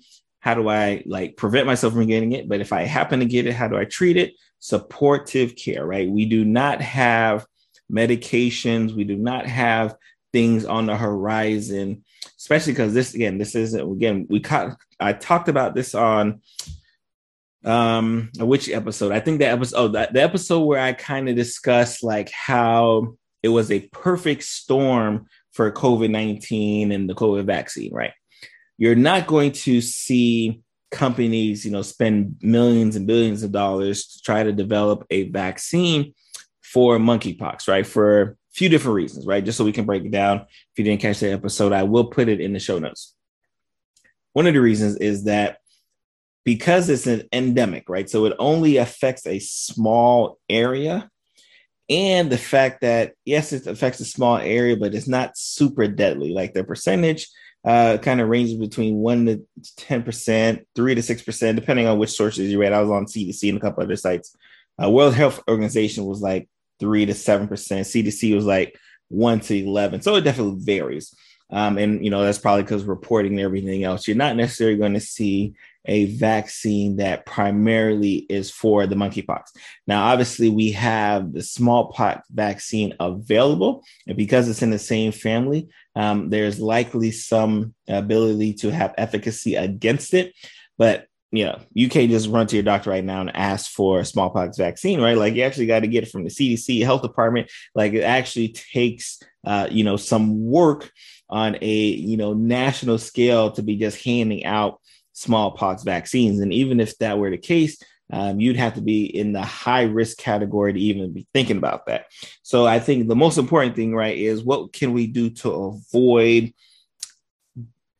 how 0.48 0.54
do 0.54 0.70
I 0.70 1.04
like 1.06 1.36
prevent 1.36 1.68
myself 1.68 1.92
from 1.92 2.06
getting 2.06 2.32
it? 2.32 2.48
But 2.48 2.62
if 2.62 2.72
I 2.72 2.84
happen 2.84 3.20
to 3.20 3.26
get 3.26 3.48
it, 3.48 3.54
how 3.54 3.68
do 3.68 3.76
I 3.76 3.84
treat 3.84 4.16
it? 4.16 4.34
Supportive 4.60 5.58
care, 5.58 5.86
right? 5.86 6.10
We 6.10 6.24
do 6.24 6.46
not 6.46 6.80
have 6.82 7.46
medications, 7.92 8.96
we 8.96 9.04
do 9.04 9.18
not 9.18 9.46
have 9.46 9.98
things 10.32 10.64
on 10.64 10.86
the 10.86 10.96
horizon, 10.96 12.06
especially 12.38 12.72
because 12.72 12.94
this 12.94 13.14
again, 13.14 13.38
this 13.38 13.56
isn't 13.56 13.92
again, 13.92 14.26
we 14.30 14.40
caught 14.40 14.78
I 15.02 15.12
talked 15.12 15.50
about 15.50 15.76
this 15.76 15.94
on 15.94 16.40
um 17.66 18.30
which 18.40 18.70
episode? 18.70 19.12
I 19.12 19.20
think 19.20 19.40
the 19.40 19.50
episode 19.50 19.78
oh 19.78 19.88
the 19.90 20.22
episode 20.22 20.62
where 20.62 20.80
I 20.80 20.94
kind 20.94 21.28
of 21.28 21.36
discussed 21.36 22.06
like 22.06 22.32
how 22.32 23.18
it 23.44 23.50
was 23.50 23.70
a 23.70 23.86
perfect 23.92 24.44
storm 24.44 25.26
for 25.52 25.70
COVID-19 25.74 26.94
and 26.96 27.10
the 27.10 27.16
COVID 27.16 27.44
vaccine, 27.44 27.94
right? 27.94 28.14
You're 28.78 28.96
not 28.96 29.28
going 29.28 29.52
to 29.52 29.82
see 29.82 30.62
companies, 30.92 31.66
you 31.66 31.72
know, 31.72 31.82
spend 31.82 32.38
millions 32.42 32.96
and 32.96 33.08
billions 33.08 33.44
of 33.44 33.52
dollars 33.52 34.06
to 34.08 34.22
try 34.22 34.44
to 34.44 34.54
develop 34.54 35.06
a 35.10 35.30
vaccine 35.30 36.14
for 36.62 36.98
monkeypox, 36.98 37.68
right? 37.68 37.86
For 37.86 38.22
a 38.22 38.36
few 38.54 38.70
different 38.70 38.96
reasons, 38.96 39.26
right? 39.26 39.44
Just 39.44 39.58
so 39.58 39.66
we 39.66 39.72
can 39.72 39.86
break 39.86 40.06
it 40.06 40.12
down. 40.12 40.40
If 40.40 40.78
you 40.78 40.84
didn't 40.84 41.02
catch 41.02 41.20
that 41.20 41.32
episode, 41.32 41.74
I 41.74 41.84
will 41.84 42.06
put 42.06 42.30
it 42.30 42.40
in 42.40 42.54
the 42.54 42.60
show 42.60 42.80
notes. 42.80 43.16
One 44.34 44.48
of 44.48 44.54
the 44.54 44.62
reasons 44.62 44.98
is 44.98 45.24
that 45.26 45.58
because 46.46 46.90
it's 46.90 47.08
an 47.08 47.24
endemic, 47.34 47.90
right? 47.90 48.10
So 48.10 48.26
it 48.26 48.34
only 48.40 48.78
affects 48.78 49.26
a 49.28 49.40
small 49.40 50.40
area. 50.50 51.10
And 51.90 52.30
the 52.30 52.38
fact 52.38 52.82
that, 52.82 53.14
yes, 53.26 53.52
it 53.52 53.66
affects 53.66 54.00
a 54.00 54.06
small 54.06 54.38
area, 54.38 54.78
but 54.78 54.94
it's 54.94 55.08
not 55.08 55.38
super 55.38 55.88
deadly. 55.88 56.34
Like 56.34 56.54
the 56.54 56.64
percentage 56.64 57.28
uh, 57.68 57.98
kind 57.98 58.22
of 58.22 58.30
ranges 58.30 58.56
between 58.56 58.96
1% 58.96 59.26
to 59.26 59.86
10%, 59.86 60.66
3 60.74 60.96
to 60.96 61.02
6%, 61.02 61.56
depending 61.56 61.86
on 61.86 62.00
which 62.00 62.12
sources 62.12 62.50
you 62.50 62.60
read. 62.60 62.72
I 62.72 62.82
was 62.82 62.90
on 62.90 63.06
CDC 63.06 63.50
and 63.50 63.58
a 63.58 63.62
couple 63.62 63.84
other 63.84 63.98
sites. 63.98 64.34
Uh, 64.82 64.90
World 64.90 65.14
Health 65.14 65.44
Organization 65.50 66.06
was 66.06 66.22
like 66.22 66.48
three 66.80 67.06
to 67.06 67.14
seven 67.14 67.48
percent. 67.48 67.88
CDC 67.88 68.34
was 68.34 68.46
like 68.46 68.78
one 69.10 69.42
to 69.42 69.58
eleven, 69.58 70.02
so 70.02 70.16
it 70.16 70.22
definitely 70.22 70.64
varies. 70.64 71.14
Um, 71.50 71.78
and 71.78 72.04
you 72.04 72.12
know 72.12 72.24
that's 72.24 72.38
probably 72.38 72.64
because 72.64 72.84
reporting 72.84 73.34
and 73.34 73.42
everything 73.42 73.84
else. 73.84 74.08
You're 74.08 74.18
not 74.18 74.36
necessarily 74.36 74.78
going 74.78 74.94
to 74.94 75.00
see 75.00 75.56
a 75.88 76.06
vaccine 76.06 76.98
that 76.98 77.26
primarily 77.26 78.26
is 78.30 78.52
for 78.52 78.86
the 78.86 78.96
monkeypox. 78.96 79.44
Now, 79.88 80.06
obviously, 80.06 80.50
we 80.50 80.72
have 80.72 81.34
the 81.34 81.42
smallpox 81.44 82.28
vaccine 82.30 82.94
available, 83.00 83.84
and 84.06 84.18
because 84.18 84.50
it's 84.50 84.62
in 84.62 84.72
the 84.72 84.80
same 84.80 85.12
family, 85.12 85.70
um, 85.96 86.30
there's 86.30 86.60
likely 86.60 87.12
some 87.12 87.74
ability 87.88 88.54
to 88.56 88.72
have 88.72 88.94
efficacy 88.98 89.56
against 89.56 90.14
it. 90.14 90.34
But 90.78 91.08
you 91.32 91.44
know, 91.44 91.60
you 91.74 91.90
can't 91.90 92.10
just 92.10 92.30
run 92.30 92.48
to 92.48 92.56
your 92.56 92.64
doctor 92.64 92.90
right 92.90 93.04
now 93.04 93.20
and 93.20 93.36
ask 93.36 93.70
for 93.70 94.00
a 94.00 94.06
smallpox 94.06 94.58
vaccine, 94.58 95.02
right? 95.02 95.18
Like 95.18 95.34
you 95.34 95.44
actually 95.44 95.66
got 95.66 95.82
to 95.82 95.88
get 95.88 96.04
it 96.04 96.10
from 96.10 96.24
the 96.24 96.30
CDC 96.30 96.84
health 96.84 97.02
department. 97.02 97.52
Like 97.76 97.94
it 97.94 98.04
actually 98.04 98.50
takes, 98.50 99.20
uh, 99.46 99.68
you 99.70 99.84
know, 99.84 99.98
some 99.98 100.46
work 100.46 100.90
on 101.30 101.58
a, 101.62 101.68
you 101.68 102.16
know, 102.16 102.34
national 102.34 102.98
scale 102.98 103.52
to 103.52 103.62
be 103.62 103.76
just 103.76 104.04
handing 104.04 104.46
out 104.46 104.80
smallpox 105.18 105.82
vaccines. 105.82 106.40
And 106.40 106.54
even 106.54 106.80
if 106.80 106.96
that 107.00 107.18
were 107.18 107.32
the 107.32 107.40
case, 107.40 107.82
um, 108.14 108.40
you'd 108.40 108.56
have 108.56 108.76
to 108.76 108.82
be 108.82 109.06
in 109.06 109.34
the 109.34 109.42
high 109.42 109.84
risk 109.84 110.18
category 110.18 110.74
to 110.74 110.80
even 110.80 111.12
be 111.12 111.28
thinking 111.34 111.58
about 111.58 111.88
that. 111.88 112.06
So 112.44 112.66
I 112.66 112.80
think 112.80 113.08
the 113.08 113.16
most 113.16 113.38
important 113.38 113.76
thing, 113.76 113.96
right, 113.96 114.16
is 114.18 114.44
what 114.44 114.72
can 114.74 114.94
we 114.94 115.08
do 115.08 115.32
to 115.42 115.50
avoid 115.50 116.54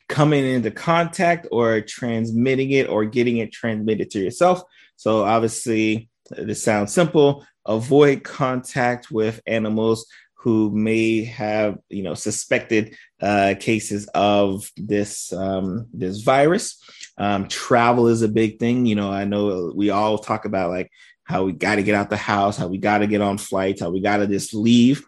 coming 0.08 0.46
into 0.46 0.72
contact 0.72 1.48
or 1.52 1.82
transmitting 1.82 2.72
it 2.72 2.88
or 2.88 3.04
getting 3.04 3.38
it 3.38 3.52
transmitted 3.52 4.12
to 4.12 4.20
yourself. 4.20 4.62
So 4.96 5.24
obviously, 5.24 6.10
this 6.30 6.64
sounds 6.64 6.94
simple. 6.94 7.46
Avoid 7.66 8.24
contact 8.24 9.12
with 9.12 9.42
animals 9.48 10.06
who 10.36 10.72
may 10.72 11.26
have, 11.26 11.78
you 11.90 12.04
know, 12.04 12.14
suspected 12.14 12.96
uh, 13.22 13.56
cases 13.60 14.08
of 14.14 14.72
this 14.78 15.34
um, 15.34 15.88
this 15.94 16.22
virus. 16.22 16.82
Um, 17.18 17.48
travel 17.48 18.08
is 18.08 18.22
a 18.22 18.28
big 18.28 18.60
thing. 18.60 18.86
You 18.86 18.96
know, 18.96 19.12
I 19.12 19.26
know 19.26 19.72
we 19.76 19.90
all 19.90 20.18
talk 20.18 20.46
about 20.46 20.70
like 20.70 20.92
how 21.24 21.44
we 21.44 21.52
got 21.52 21.76
to 21.76 21.84
get 21.84 21.96
out 21.96 22.10
the 22.10 22.18
house, 22.18 22.58
how 22.58 22.68
we 22.68 22.78
got 22.78 23.00
to 23.00 23.08
get 23.08 23.22
on 23.22 23.38
flights, 23.38 23.82
how 23.82 23.90
we 23.90 24.02
got 24.02 24.18
to 24.18 24.28
just 24.28 24.54
leave. 24.54 25.06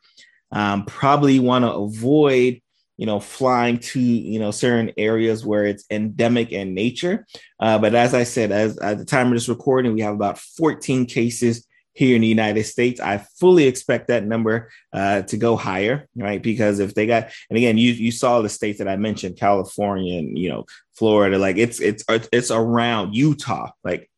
Um, 0.52 0.86
probably 0.86 1.40
want 1.40 1.66
to 1.66 1.72
avoid 1.72 2.62
you 3.00 3.06
know, 3.06 3.22
flying 3.22 3.78
to, 3.78 3.98
you 4.02 4.40
know, 4.40 4.52
certain 4.52 4.92
areas 4.98 5.46
where 5.46 5.66
it's 5.66 5.86
endemic 5.90 6.52
in 6.52 6.74
nature. 6.74 7.26
Uh, 7.58 7.80
but 7.80 7.96
as 7.96 8.14
I 8.14 8.26
said, 8.26 8.52
as 8.52 8.78
at 8.80 8.98
the 8.98 9.06
time 9.06 9.28
of 9.28 9.34
this 9.36 9.48
recording, 9.48 9.94
we 9.94 10.02
have 10.02 10.14
about 10.14 10.38
14 10.38 11.06
cases 11.06 11.66
here 11.94 12.18
in 12.18 12.22
the 12.22 12.28
United 12.28 12.66
States. 12.66 13.00
I 13.00 13.20
fully 13.40 13.68
expect 13.68 14.10
that 14.10 14.26
number 14.26 14.70
uh, 14.92 15.22
to 15.22 15.38
go 15.38 15.56
higher, 15.56 16.10
right? 16.14 16.44
Because 16.44 16.80
if 16.80 16.94
they 16.94 17.06
got, 17.06 17.30
and 17.50 17.56
again, 17.56 17.78
you 17.78 17.94
you 17.94 18.12
saw 18.12 18.42
the 18.42 18.50
states 18.50 18.80
that 18.80 18.90
I 18.90 18.98
mentioned, 18.98 19.38
California 19.38 20.20
and 20.20 20.38
you 20.38 20.50
know 20.50 20.66
Florida, 21.00 21.38
like 21.38 21.58
it's 21.58 21.80
it's 21.80 22.04
it's 22.34 22.52
around 22.52 23.16
Utah. 23.16 23.72
Like 23.86 24.12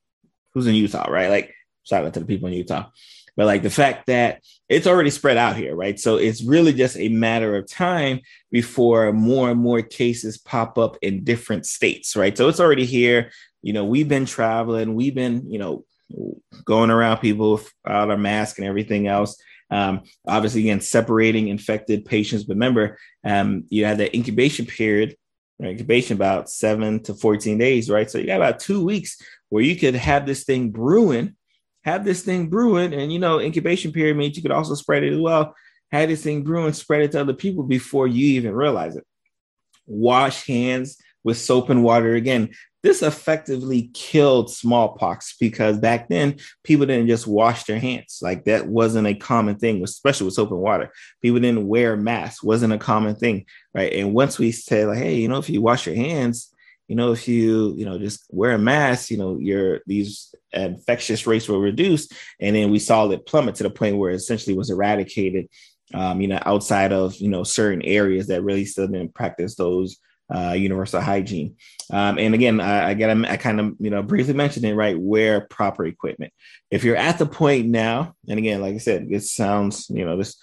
who's 0.53 0.65
in 0.65 0.73
Utah, 0.73 1.09
right? 1.09 1.29
Like 1.29 1.53
shout 1.83 2.03
out 2.03 2.15
to 2.15 2.19
the 2.19 2.25
people 2.25 2.47
in 2.47 2.55
Utah. 2.55 2.89
But 3.37 3.45
like 3.45 3.61
the 3.61 3.69
fact 3.69 4.07
that 4.07 4.41
it's 4.67 4.87
already 4.87 5.11
spread 5.11 5.37
out 5.37 5.55
here, 5.55 5.75
right? 5.75 5.99
So 5.99 6.17
it's 6.17 6.43
really 6.43 6.73
just 6.73 6.97
a 6.97 7.07
matter 7.07 7.55
of 7.55 7.69
time 7.69 8.21
before 8.51 9.13
more 9.13 9.51
and 9.51 9.59
more 9.59 9.83
cases 9.83 10.39
pop 10.39 10.79
up 10.79 10.97
in 11.03 11.23
different 11.23 11.65
states, 11.65 12.15
right? 12.15 12.35
So 12.35 12.49
it's 12.49 12.59
already 12.59 12.85
here. 12.85 13.31
You 13.61 13.73
know, 13.73 13.85
we've 13.85 14.09
been 14.09 14.25
traveling, 14.25 14.95
we've 14.95 15.15
been, 15.15 15.49
you 15.49 15.59
know, 15.59 15.85
going 16.65 16.89
around 16.89 17.19
people 17.19 17.61
without 17.85 18.11
a 18.11 18.17
mask 18.17 18.57
and 18.57 18.67
everything 18.67 19.07
else. 19.07 19.41
Um, 19.69 20.01
obviously, 20.27 20.61
again, 20.61 20.81
separating 20.81 21.47
infected 21.47 22.05
patients. 22.05 22.43
But 22.43 22.55
remember, 22.55 22.97
um, 23.23 23.65
you 23.69 23.85
had 23.85 23.99
that 23.99 24.15
incubation 24.15 24.65
period? 24.65 25.15
Incubation 25.69 26.15
about 26.15 26.49
seven 26.49 27.01
to 27.03 27.13
14 27.13 27.57
days, 27.57 27.89
right? 27.89 28.09
So 28.09 28.17
you 28.17 28.27
got 28.27 28.37
about 28.37 28.59
two 28.59 28.83
weeks 28.83 29.17
where 29.49 29.63
you 29.63 29.75
could 29.75 29.95
have 29.95 30.25
this 30.25 30.43
thing 30.43 30.71
brewing 30.71 31.35
have 31.83 32.05
this 32.05 32.23
thing 32.23 32.47
brewing, 32.47 32.93
and 32.93 33.11
you 33.11 33.19
know, 33.19 33.39
incubation 33.39 33.91
period 33.91 34.17
means 34.17 34.35
you 34.35 34.43
could 34.43 34.51
also 34.51 34.75
spread 34.75 35.03
it 35.03 35.13
as 35.13 35.19
well. 35.19 35.55
Have 35.91 36.09
this 36.09 36.23
thing 36.23 36.43
brewing, 36.43 36.73
spread 36.73 37.01
it 37.01 37.11
to 37.13 37.21
other 37.21 37.33
people 37.33 37.63
before 37.63 38.07
you 38.07 38.39
even 38.39 38.53
realize 38.53 38.95
it. 38.95 39.05
Wash 39.87 40.45
hands 40.45 40.97
with 41.23 41.37
soap 41.37 41.69
and 41.69 41.83
water 41.83 42.15
again. 42.15 42.51
This 42.83 43.03
effectively 43.03 43.91
killed 43.93 44.51
smallpox 44.51 45.35
because 45.39 45.77
back 45.77 46.09
then 46.09 46.37
people 46.63 46.87
didn't 46.87 47.07
just 47.07 47.27
wash 47.27 47.65
their 47.65 47.79
hands. 47.79 48.19
Like 48.23 48.45
that 48.45 48.67
wasn't 48.67 49.07
a 49.07 49.13
common 49.13 49.57
thing, 49.57 49.83
especially 49.83 50.25
with 50.25 50.33
soap 50.33 50.51
and 50.51 50.59
water. 50.59 50.91
People 51.21 51.39
didn't 51.39 51.67
wear 51.67 51.95
masks, 51.95 52.41
wasn't 52.41 52.73
a 52.73 52.79
common 52.79 53.15
thing, 53.15 53.45
right? 53.75 53.93
And 53.93 54.15
once 54.15 54.39
we 54.39 54.51
said, 54.51 54.87
like, 54.87 54.97
hey, 54.97 55.15
you 55.15 55.27
know, 55.27 55.37
if 55.37 55.49
you 55.49 55.61
wash 55.61 55.85
your 55.85 55.95
hands, 55.95 56.51
you 56.87 56.95
know, 56.95 57.11
if 57.11 57.27
you, 57.27 57.73
you 57.77 57.85
know, 57.85 57.99
just 57.99 58.25
wear 58.31 58.53
a 58.53 58.59
mask, 58.59 59.11
you 59.11 59.17
know, 59.17 59.37
your 59.37 59.79
these 59.85 60.33
infectious 60.51 61.25
rates 61.25 61.47
were 61.47 61.59
reduced. 61.59 62.13
And 62.39 62.55
then 62.55 62.71
we 62.71 62.79
saw 62.79 63.07
it 63.09 63.25
plummet 63.25 63.55
to 63.55 63.63
the 63.63 63.69
point 63.69 63.97
where 63.97 64.11
it 64.11 64.15
essentially 64.15 64.57
was 64.57 64.69
eradicated, 64.69 65.47
um, 65.93 66.19
you 66.19 66.27
know, 66.27 66.39
outside 66.45 66.91
of, 66.91 67.15
you 67.15 67.29
know, 67.29 67.43
certain 67.43 67.81
areas 67.83 68.27
that 68.27 68.43
really 68.43 68.65
still 68.65 68.87
didn't 68.87 69.13
practice 69.13 69.55
those 69.55 69.97
uh, 70.33 70.53
universal 70.53 71.01
hygiene. 71.01 71.55
Um, 71.91 72.17
and 72.17 72.33
again, 72.33 72.59
I, 72.59 72.89
I 72.89 72.93
got 72.93 73.25
I 73.25 73.37
kind 73.37 73.59
of 73.59 73.75
you 73.79 73.89
know 73.89 74.01
briefly 74.01 74.33
mentioned 74.33 74.65
it 74.65 74.75
right. 74.75 74.97
Wear 74.97 75.41
proper 75.41 75.85
equipment. 75.85 76.33
If 76.69 76.83
you're 76.83 76.95
at 76.95 77.17
the 77.17 77.25
point 77.25 77.67
now, 77.67 78.15
and 78.27 78.39
again, 78.39 78.61
like 78.61 78.75
I 78.75 78.79
said, 78.79 79.07
it 79.09 79.23
sounds 79.23 79.89
you 79.89 80.05
know 80.05 80.17
this 80.17 80.37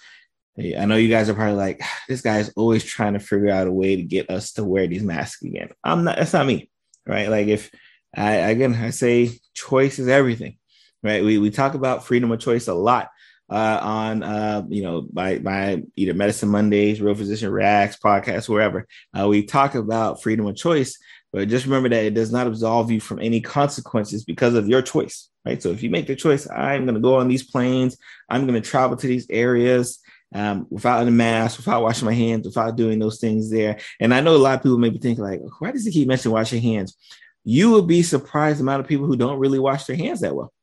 I 0.59 0.85
know 0.85 0.95
you 0.95 1.09
guys 1.09 1.29
are 1.29 1.33
probably 1.33 1.55
like, 1.55 1.81
this 2.07 2.21
guy's 2.21 2.49
always 2.49 2.83
trying 2.83 3.13
to 3.13 3.19
figure 3.19 3.49
out 3.49 3.67
a 3.67 3.71
way 3.71 3.95
to 3.95 4.03
get 4.03 4.29
us 4.29 4.53
to 4.53 4.63
wear 4.63 4.87
these 4.87 5.03
masks 5.03 5.41
again. 5.41 5.69
I'm 5.83 6.03
not, 6.03 6.17
that's 6.17 6.33
not 6.33 6.45
me, 6.45 6.69
right? 7.05 7.29
Like, 7.29 7.47
if 7.47 7.71
I, 8.15 8.33
again, 8.33 8.75
I 8.75 8.89
say 8.89 9.39
choice 9.53 9.99
is 9.99 10.07
everything, 10.07 10.57
right? 11.03 11.23
We, 11.23 11.37
we 11.37 11.49
talk 11.49 11.73
about 11.73 12.05
freedom 12.05 12.31
of 12.31 12.39
choice 12.39 12.67
a 12.67 12.73
lot 12.73 13.09
uh, 13.49 13.79
on, 13.81 14.23
uh, 14.23 14.63
you 14.69 14.83
know, 14.83 15.01
by, 15.01 15.39
by 15.39 15.81
either 15.95 16.13
Medicine 16.13 16.49
Mondays, 16.49 17.01
Real 17.01 17.15
Physician 17.15 17.51
Reacts, 17.51 17.97
podcast, 17.97 18.47
wherever. 18.47 18.87
Uh, 19.17 19.27
we 19.27 19.43
talk 19.43 19.75
about 19.75 20.21
freedom 20.21 20.45
of 20.45 20.55
choice, 20.55 20.97
but 21.33 21.47
just 21.47 21.65
remember 21.65 21.89
that 21.89 22.05
it 22.05 22.13
does 22.13 22.31
not 22.31 22.47
absolve 22.47 22.91
you 22.91 22.99
from 22.99 23.19
any 23.19 23.41
consequences 23.41 24.23
because 24.23 24.53
of 24.53 24.67
your 24.67 24.81
choice, 24.81 25.29
right? 25.45 25.61
So 25.61 25.71
if 25.71 25.81
you 25.81 25.89
make 25.89 26.07
the 26.07 26.15
choice, 26.15 26.49
I'm 26.49 26.85
going 26.85 26.95
to 26.95 27.01
go 27.01 27.15
on 27.15 27.27
these 27.27 27.49
planes, 27.49 27.97
I'm 28.29 28.45
going 28.45 28.61
to 28.61 28.69
travel 28.69 28.97
to 28.97 29.07
these 29.07 29.27
areas 29.29 29.99
um, 30.33 30.67
without 30.69 31.07
a 31.07 31.11
mask, 31.11 31.57
without 31.57 31.81
washing 31.81 32.05
my 32.05 32.13
hands, 32.13 32.45
without 32.45 32.75
doing 32.75 32.99
those 32.99 33.19
things 33.19 33.49
there. 33.49 33.79
And 33.99 34.13
I 34.13 34.21
know 34.21 34.35
a 34.35 34.37
lot 34.37 34.57
of 34.57 34.63
people 34.63 34.77
may 34.77 34.89
be 34.89 34.99
thinking, 34.99 35.23
like, 35.23 35.41
why 35.59 35.71
does 35.71 35.85
he 35.85 35.91
keep 35.91 36.07
mentioning 36.07 36.33
washing 36.33 36.61
hands? 36.61 36.95
You 37.43 37.71
would 37.71 37.87
be 37.87 38.03
surprised 38.03 38.59
the 38.59 38.63
amount 38.63 38.81
of 38.81 38.87
people 38.87 39.07
who 39.07 39.15
don't 39.15 39.39
really 39.39 39.59
wash 39.59 39.85
their 39.85 39.95
hands 39.95 40.21
that 40.21 40.35
well. 40.35 40.53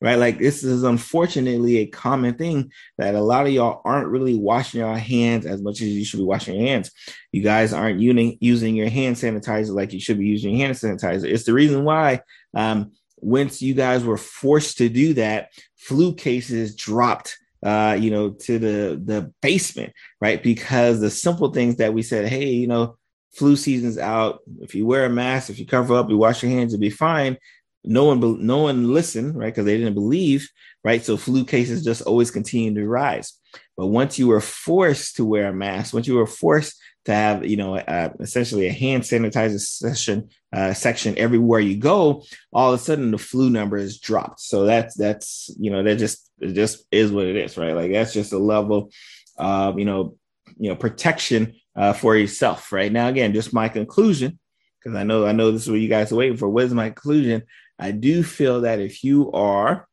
Right. 0.00 0.18
Like 0.18 0.38
this 0.38 0.62
is 0.62 0.82
unfortunately 0.82 1.78
a 1.78 1.86
common 1.86 2.34
thing 2.34 2.70
that 2.98 3.14
a 3.14 3.22
lot 3.22 3.46
of 3.46 3.52
y'all 3.52 3.80
aren't 3.86 4.08
really 4.08 4.36
washing 4.36 4.80
your 4.80 4.96
hands 4.96 5.46
as 5.46 5.62
much 5.62 5.80
as 5.80 5.88
you 5.88 6.04
should 6.04 6.18
be 6.18 6.24
washing 6.24 6.56
your 6.56 6.66
hands. 6.66 6.90
You 7.32 7.42
guys 7.42 7.72
aren't 7.72 8.00
using 8.00 8.36
using 8.40 8.74
your 8.74 8.90
hand 8.90 9.16
sanitizer 9.16 9.74
like 9.74 9.94
you 9.94 10.00
should 10.00 10.18
be 10.18 10.26
using 10.26 10.56
your 10.56 10.66
hand 10.66 10.76
sanitizer. 10.76 11.24
It's 11.24 11.44
the 11.44 11.54
reason 11.54 11.84
why 11.84 12.20
um, 12.54 12.92
once 13.16 13.62
you 13.62 13.72
guys 13.72 14.04
were 14.04 14.18
forced 14.18 14.76
to 14.78 14.90
do 14.90 15.14
that, 15.14 15.50
flu 15.76 16.14
cases 16.14 16.76
dropped 16.76 17.38
uh, 17.64 17.96
you 17.98 18.10
know, 18.10 18.30
to 18.30 18.58
the 18.58 19.00
the 19.02 19.32
basement, 19.40 19.92
right? 20.20 20.42
Because 20.42 21.00
the 21.00 21.10
simple 21.10 21.50
things 21.50 21.76
that 21.76 21.94
we 21.94 22.02
said, 22.02 22.28
hey, 22.28 22.50
you 22.50 22.66
know, 22.66 22.98
flu 23.32 23.56
season's 23.56 23.96
out. 23.96 24.40
If 24.60 24.74
you 24.74 24.86
wear 24.86 25.06
a 25.06 25.10
mask, 25.10 25.48
if 25.48 25.58
you 25.58 25.66
cover 25.66 25.94
up, 25.94 26.10
you 26.10 26.18
wash 26.18 26.42
your 26.42 26.52
hands, 26.52 26.72
you'll 26.72 26.80
be 26.80 26.90
fine. 26.90 27.38
No 27.84 28.04
one, 28.04 28.46
no 28.46 28.58
one 28.58 28.92
listened, 28.92 29.36
right? 29.36 29.52
Because 29.52 29.66
they 29.66 29.76
didn't 29.76 29.94
believe, 29.94 30.48
right? 30.82 31.04
So 31.04 31.16
flu 31.16 31.44
cases 31.44 31.84
just 31.84 32.02
always 32.02 32.30
continue 32.30 32.74
to 32.74 32.86
rise. 32.86 33.38
But 33.76 33.88
once 33.88 34.18
you 34.18 34.28
were 34.28 34.40
forced 34.40 35.16
to 35.16 35.24
wear 35.24 35.48
a 35.48 35.54
mask, 35.54 35.94
once 35.94 36.06
you 36.06 36.14
were 36.14 36.26
forced 36.26 36.80
to 37.04 37.12
have 37.12 37.44
you 37.44 37.58
know 37.58 37.76
uh, 37.76 38.08
essentially 38.20 38.66
a 38.66 38.72
hand 38.72 39.02
sanitizer 39.02 39.60
session 39.60 40.30
uh, 40.54 40.72
section 40.72 41.18
everywhere 41.18 41.60
you 41.60 41.76
go 41.76 42.22
all 42.50 42.72
of 42.72 42.80
a 42.80 42.82
sudden 42.82 43.10
the 43.10 43.18
flu 43.18 43.50
number 43.50 43.76
is 43.76 44.00
dropped 44.00 44.40
so 44.40 44.64
that's 44.64 44.96
that's 44.96 45.54
you 45.60 45.70
know 45.70 45.82
that 45.82 45.96
just 45.96 46.30
just 46.40 46.86
is 46.90 47.12
what 47.12 47.26
it 47.26 47.36
is 47.36 47.58
right 47.58 47.74
like 47.74 47.92
that's 47.92 48.14
just 48.14 48.32
a 48.32 48.38
level 48.38 48.90
uh, 49.38 49.72
you 49.76 49.84
know, 49.84 50.16
you 50.58 50.68
know, 50.70 50.76
protection 50.76 51.54
uh, 51.76 51.92
for 51.92 52.16
yourself. 52.16 52.72
Right 52.72 52.92
now, 52.92 53.08
again, 53.08 53.32
just 53.32 53.52
my 53.52 53.68
conclusion, 53.68 54.38
because 54.78 54.96
I 54.96 55.02
know 55.02 55.26
I 55.26 55.32
know 55.32 55.50
this 55.50 55.62
is 55.62 55.70
what 55.70 55.80
you 55.80 55.88
guys 55.88 56.12
are 56.12 56.16
waiting 56.16 56.36
for. 56.36 56.48
What 56.48 56.64
is 56.64 56.74
my 56.74 56.90
conclusion? 56.90 57.42
I 57.78 57.90
do 57.90 58.22
feel 58.22 58.62
that 58.62 58.80
if 58.80 59.04
you 59.04 59.32
are, 59.32 59.86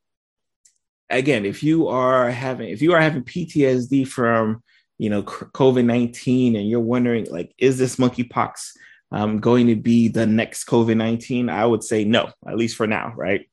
again, 1.10 1.46
if 1.46 1.64
you 1.64 1.88
are 1.88 2.30
having 2.30 2.70
if 2.70 2.82
you 2.82 2.94
are 2.94 3.02
having 3.02 3.24
PTSD 3.24 4.08
from 4.08 4.64
you 4.98 5.10
know 5.10 5.24
COVID 5.24 5.86
nineteen, 5.86 6.56
and 6.56 6.70
you're 6.70 6.80
wondering 6.80 7.28
like, 7.30 7.54
is 7.58 7.78
this 7.78 7.96
monkeypox 7.96 8.72
um, 9.12 9.40
going 9.40 9.68
to 9.68 9.76
be 9.76 10.08
the 10.08 10.26
next 10.26 10.66
COVID 10.66 10.98
nineteen? 10.98 11.50
I 11.50 11.66
would 11.66 11.84
say 11.84 12.04
no, 12.04 12.32
at 12.48 12.58
least 12.58 12.76
for 12.76 12.88
now, 12.88 13.14
right? 13.16 13.48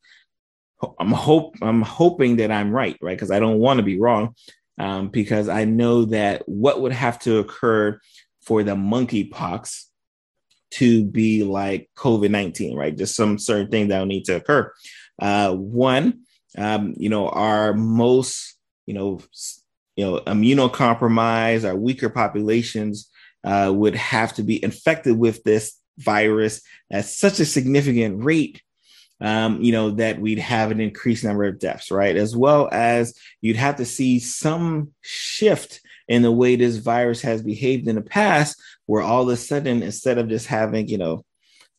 I'm 1.01 1.11
hope 1.13 1.57
I'm 1.63 1.83
hoping 1.83 2.37
that 2.37 2.51
I'm 2.51 2.71
right, 2.71 2.97
right? 3.01 3.17
Because 3.17 3.31
I 3.31 3.41
don't 3.41 3.59
want 3.59 3.79
to 3.79 3.85
be 3.85 3.99
wrong, 3.99 4.35
um, 4.79 5.09
because 5.09 5.49
I 5.49 5.65
know 5.65 6.05
that 6.07 6.43
what 6.47 6.81
would 6.81 6.93
have 6.93 7.19
to 7.21 7.39
occur 7.39 7.99
for 8.43 8.63
the 8.63 8.77
monkeypox 8.77 9.88
to 10.73 11.05
be 11.05 11.45
like 11.45 11.91
COVID 11.97 12.31
19, 12.31 12.77
right? 12.77 12.97
Just 12.97 13.17
some 13.17 13.39
certain 13.39 13.71
things 13.71 13.89
that 13.89 13.99
will 13.99 14.07
need 14.07 14.25
to 14.25 14.37
occur. 14.37 14.73
Uh, 15.19 15.55
one, 15.55 16.21
um, 16.57 16.95
you 16.97 17.09
know, 17.09 17.29
our 17.29 17.75
most, 17.75 18.57
you 18.87 18.95
know, 18.95 19.21
you 19.97 20.05
know, 20.05 20.21
immunocompromised, 20.21 21.67
our 21.67 21.77
weaker 21.77 22.09
populations 22.09 23.11
uh, 23.45 23.73
would 23.75 23.95
have 23.95 24.35
to 24.35 24.43
be 24.43 24.63
infected 24.63 25.19
with 25.19 25.43
this 25.43 25.77
virus 25.99 26.63
at 26.91 27.05
such 27.05 27.41
a 27.41 27.45
significant 27.45 28.23
rate 28.23 28.63
um, 29.21 29.61
you 29.61 29.73
know, 29.73 29.91
that 29.93 30.21
we'd 30.21 30.39
have 30.39 30.71
an 30.71 30.81
increased 30.81 31.25
number 31.25 31.45
of 31.45 31.59
deaths, 31.59 31.91
right? 31.91 32.17
As 32.17 32.37
well 32.37 32.69
as 32.71 33.15
you'd 33.41 33.57
have 33.57 33.77
to 33.77 33.85
see 33.85 34.19
some 34.19 34.93
shift 35.01 35.81
in 36.09 36.23
the 36.23 36.33
way 36.33 36.57
this 36.57 36.77
virus 36.77 37.21
has 37.23 37.43
behaved 37.43 37.87
in 37.87 37.97
the 37.97 38.03
past, 38.03 38.61
where 38.87 39.03
all 39.03 39.23
of 39.23 39.29
a 39.29 39.37
sudden, 39.37 39.83
instead 39.83 40.19
of 40.19 40.29
just 40.29 40.47
having, 40.47 40.89
you 40.89 40.99
know, 40.99 41.25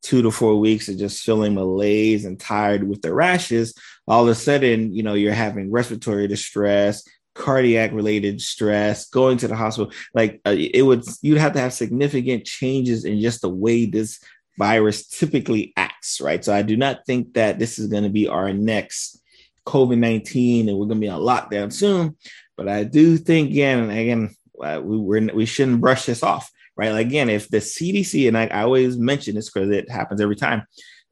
two 0.02 0.22
to 0.22 0.32
four 0.32 0.56
weeks 0.60 0.88
of 0.88 0.98
just 0.98 1.24
feeling 1.24 1.56
malaise 1.56 2.26
and 2.26 2.40
tired 2.40 2.88
with 2.88 3.02
the 3.02 3.14
rashes, 3.14 3.74
all 4.08 4.24
of 4.24 4.30
a 4.30 4.36
sudden, 4.36 4.94
you 4.94 5.04
know, 5.04 5.14
you're 5.14 5.34
having 5.34 5.72
respiratory 5.72 6.28
distress, 6.28 7.04
cardiac 7.36 7.92
related 7.92 8.40
stress, 8.40 9.10
going 9.10 9.38
to 9.38 9.48
the 9.48 9.56
hospital. 9.56 9.92
Like 10.14 10.42
uh, 10.46 10.56
it 10.58 10.84
would, 10.84 11.04
you'd 11.22 11.40
have 11.40 11.54
to 11.54 11.60
have 11.60 11.74
significant 11.74 12.46
changes 12.46 13.06
in 13.06 13.20
just 13.20 13.42
the 13.42 13.50
way 13.50 13.86
this 13.86 14.20
virus 14.58 15.08
typically 15.08 15.74
acts, 15.76 16.22
right? 16.22 16.44
So 16.44 16.54
I 16.54 16.62
do 16.62 16.78
not 16.78 17.06
think 17.06 17.34
that 17.34 17.60
this 17.60 17.80
is 17.80 17.88
going 17.88 18.04
to 18.04 18.10
be 18.10 18.28
our 18.28 18.54
next 18.54 19.22
COVID 19.66 19.98
19 19.98 20.68
and 20.68 20.78
we're 20.78 20.88
going 20.88 21.00
to 21.00 21.08
be 21.08 21.10
on 21.10 21.22
lockdown 21.22 21.72
soon. 21.72 22.18
But 22.60 22.68
I 22.68 22.84
do 22.84 23.16
think, 23.16 23.52
again, 23.52 23.90
again, 23.90 24.36
uh, 24.62 24.82
we, 24.84 24.98
we're, 24.98 25.34
we 25.34 25.46
shouldn't 25.46 25.80
brush 25.80 26.06
this 26.06 26.24
off, 26.24 26.52
right? 26.76 26.92
Like, 26.92 27.08
again, 27.08 27.30
if 27.30 27.48
the 27.48 27.60
CDC, 27.60 28.28
and 28.28 28.38
I, 28.38 28.48
I 28.48 28.64
always 28.64 28.98
mention 28.98 29.36
this 29.36 29.50
because 29.50 29.70
it 29.70 29.90
happens 29.90 30.20
every 30.20 30.36
time, 30.36 30.64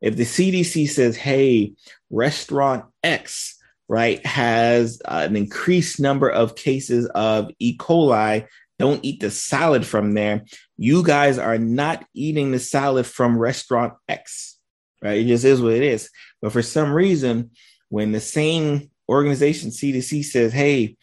if 0.01 0.17
the 0.17 0.25
CDC 0.25 0.89
says, 0.89 1.15
hey, 1.15 1.71
restaurant 2.09 2.83
X, 3.01 3.57
right, 3.87 4.23
has 4.25 5.01
uh, 5.05 5.25
an 5.25 5.37
increased 5.37 6.01
number 6.01 6.29
of 6.29 6.57
cases 6.57 7.05
of 7.15 7.49
E. 7.59 7.77
coli 7.77 8.45
don't 8.77 9.05
eat 9.05 9.21
the 9.21 9.31
salad 9.31 9.85
from 9.85 10.15
there. 10.15 10.43
You 10.75 11.01
guys 11.01 11.37
are 11.37 11.57
not 11.57 12.05
eating 12.13 12.51
the 12.51 12.59
salad 12.59 13.05
from 13.05 13.39
restaurant 13.39 13.93
X, 14.09 14.57
right? 15.01 15.19
It 15.19 15.27
just 15.27 15.45
is 15.45 15.61
what 15.61 15.75
it 15.75 15.83
is. 15.83 16.09
But 16.41 16.51
for 16.51 16.61
some 16.61 16.91
reason, 16.91 17.51
when 17.87 18.11
the 18.11 18.19
same 18.19 18.91
organization 19.07 19.69
CDC 19.69 20.25
says, 20.25 20.51
hey, 20.51 20.97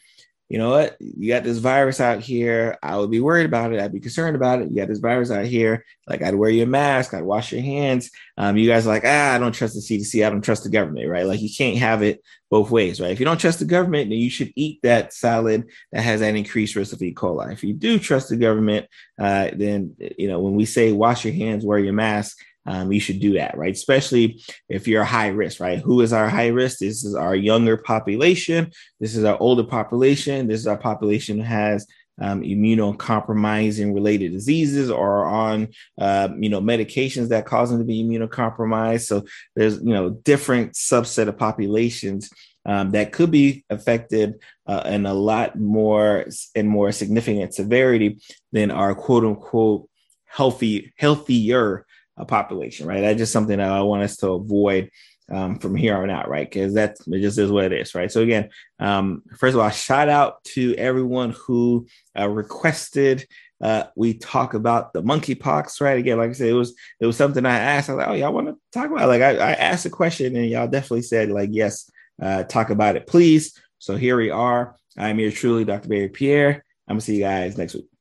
you 0.48 0.58
know 0.58 0.70
what? 0.70 0.96
You 1.00 1.32
got 1.32 1.42
this 1.42 1.58
virus 1.58 2.00
out 2.00 2.20
here. 2.20 2.78
I 2.82 2.98
would 2.98 3.10
be 3.10 3.20
worried 3.20 3.46
about 3.46 3.72
it. 3.72 3.80
I'd 3.80 3.92
be 3.92 4.00
concerned 4.00 4.36
about 4.36 4.60
it. 4.60 4.70
You 4.70 4.76
got 4.76 4.88
this 4.88 4.98
virus 4.98 5.30
out 5.30 5.46
here. 5.46 5.84
Like 6.06 6.22
I'd 6.22 6.34
wear 6.34 6.50
your 6.50 6.66
mask. 6.66 7.14
I'd 7.14 7.24
wash 7.24 7.50
your 7.50 7.62
hands. 7.62 8.10
Um, 8.36 8.58
you 8.58 8.68
guys 8.68 8.86
are 8.86 8.90
like, 8.90 9.04
ah, 9.06 9.32
I 9.34 9.38
don't 9.38 9.52
trust 9.52 9.74
the 9.74 9.80
CDC. 9.80 10.24
I 10.24 10.28
don't 10.28 10.44
trust 10.44 10.64
the 10.64 10.70
government, 10.70 11.08
right? 11.08 11.26
Like 11.26 11.40
you 11.40 11.48
can't 11.54 11.78
have 11.78 12.02
it 12.02 12.22
both 12.50 12.70
ways, 12.70 13.00
right? 13.00 13.10
If 13.10 13.20
you 13.20 13.24
don't 13.24 13.40
trust 13.40 13.58
the 13.58 13.64
government, 13.64 14.10
then 14.10 14.18
you 14.18 14.28
should 14.28 14.52
eat 14.54 14.80
that 14.82 15.14
salad 15.14 15.64
that 15.92 16.02
has 16.02 16.20
that 16.20 16.36
increased 16.36 16.76
risk 16.76 16.92
of 16.92 17.02
E. 17.02 17.14
coli. 17.14 17.52
If 17.52 17.64
you 17.64 17.72
do 17.72 17.98
trust 17.98 18.28
the 18.28 18.36
government, 18.36 18.86
uh, 19.18 19.48
then 19.54 19.96
you 20.18 20.28
know 20.28 20.40
when 20.40 20.54
we 20.54 20.66
say 20.66 20.92
wash 20.92 21.24
your 21.24 21.34
hands, 21.34 21.64
wear 21.64 21.78
your 21.78 21.94
mask, 21.94 22.38
um, 22.66 22.92
you 22.92 23.00
should 23.00 23.20
do 23.20 23.34
that, 23.34 23.56
right? 23.56 23.74
Especially 23.74 24.42
if 24.68 24.88
you're 24.88 25.04
high 25.04 25.28
risk, 25.28 25.60
right? 25.60 25.78
Who 25.80 26.00
is 26.00 26.12
our 26.12 26.28
high 26.28 26.48
risk? 26.48 26.78
This 26.78 27.04
is 27.04 27.14
our 27.14 27.34
younger 27.34 27.76
population. 27.76 28.70
This 29.00 29.16
is 29.16 29.24
our 29.24 29.38
older 29.38 29.64
population. 29.64 30.46
This 30.46 30.60
is 30.60 30.66
our 30.66 30.78
population 30.78 31.40
has 31.40 31.86
um, 32.20 32.42
immunocompromising 32.42 33.92
related 33.92 34.32
diseases 34.32 34.90
or 34.90 35.24
on 35.24 35.68
uh, 35.98 36.28
you 36.38 36.48
know 36.48 36.60
medications 36.60 37.28
that 37.28 37.46
cause 37.46 37.70
them 37.70 37.80
to 37.80 37.84
be 37.84 38.04
immunocompromised. 38.04 39.06
So 39.06 39.24
there's 39.56 39.78
you 39.78 39.92
know 39.92 40.10
different 40.10 40.74
subset 40.74 41.28
of 41.28 41.36
populations 41.36 42.30
um, 42.66 42.92
that 42.92 43.12
could 43.12 43.30
be 43.30 43.64
affected 43.68 44.34
uh, 44.66 44.82
in 44.86 45.06
a 45.06 45.14
lot 45.14 45.58
more 45.58 46.26
and 46.54 46.68
more 46.68 46.92
significant 46.92 47.52
severity 47.54 48.20
than 48.52 48.70
our 48.70 48.94
quote 48.94 49.24
unquote 49.24 49.88
healthy 50.24 50.92
healthier 50.96 51.84
population, 52.24 52.86
right? 52.86 53.00
That's 53.00 53.18
just 53.18 53.32
something 53.32 53.58
that 53.58 53.70
I 53.70 53.82
want 53.82 54.02
us 54.02 54.16
to 54.18 54.30
avoid 54.30 54.90
um, 55.32 55.58
from 55.58 55.74
here 55.74 55.96
on 55.96 56.10
out, 56.10 56.28
right? 56.28 56.48
Because 56.48 56.74
that 56.74 56.98
just 57.10 57.38
is 57.38 57.50
what 57.50 57.64
it 57.64 57.72
is, 57.72 57.94
right? 57.94 58.12
So 58.12 58.20
again, 58.20 58.50
um, 58.78 59.22
first 59.38 59.54
of 59.54 59.60
all, 59.60 59.70
shout 59.70 60.08
out 60.08 60.44
to 60.54 60.74
everyone 60.76 61.34
who 61.46 61.86
uh, 62.18 62.28
requested 62.28 63.26
uh, 63.64 63.84
we 63.96 64.12
talk 64.12 64.52
about 64.52 64.92
the 64.92 65.02
monkeypox, 65.02 65.80
right? 65.80 65.98
Again, 65.98 66.18
like 66.18 66.30
I 66.30 66.32
said, 66.34 66.48
it 66.48 66.54
was 66.54 66.74
it 67.00 67.06
was 67.06 67.16
something 67.16 67.46
I 67.46 67.58
asked. 67.58 67.88
I 67.88 67.94
was 67.94 67.98
like, 67.98 68.08
oh, 68.08 68.12
y'all 68.12 68.32
want 68.32 68.48
to 68.48 68.56
talk 68.72 68.90
about? 68.90 69.04
It? 69.04 69.06
Like 69.06 69.22
I, 69.22 69.36
I 69.36 69.52
asked 69.52 69.86
a 69.86 69.90
question, 69.90 70.36
and 70.36 70.50
y'all 70.50 70.68
definitely 70.68 71.02
said 71.02 71.30
like, 71.30 71.48
yes, 71.52 71.90
uh, 72.20 72.42
talk 72.42 72.70
about 72.70 72.96
it, 72.96 73.06
please. 73.06 73.58
So 73.78 73.96
here 73.96 74.16
we 74.16 74.30
are. 74.30 74.76
I'm 74.98 75.18
here 75.18 75.30
truly, 75.30 75.64
Dr. 75.64 75.88
Berry 75.88 76.08
Pierre. 76.08 76.64
I'm 76.88 76.94
gonna 76.94 77.00
see 77.00 77.16
you 77.16 77.22
guys 77.22 77.56
next 77.56 77.74
week. 77.74 77.93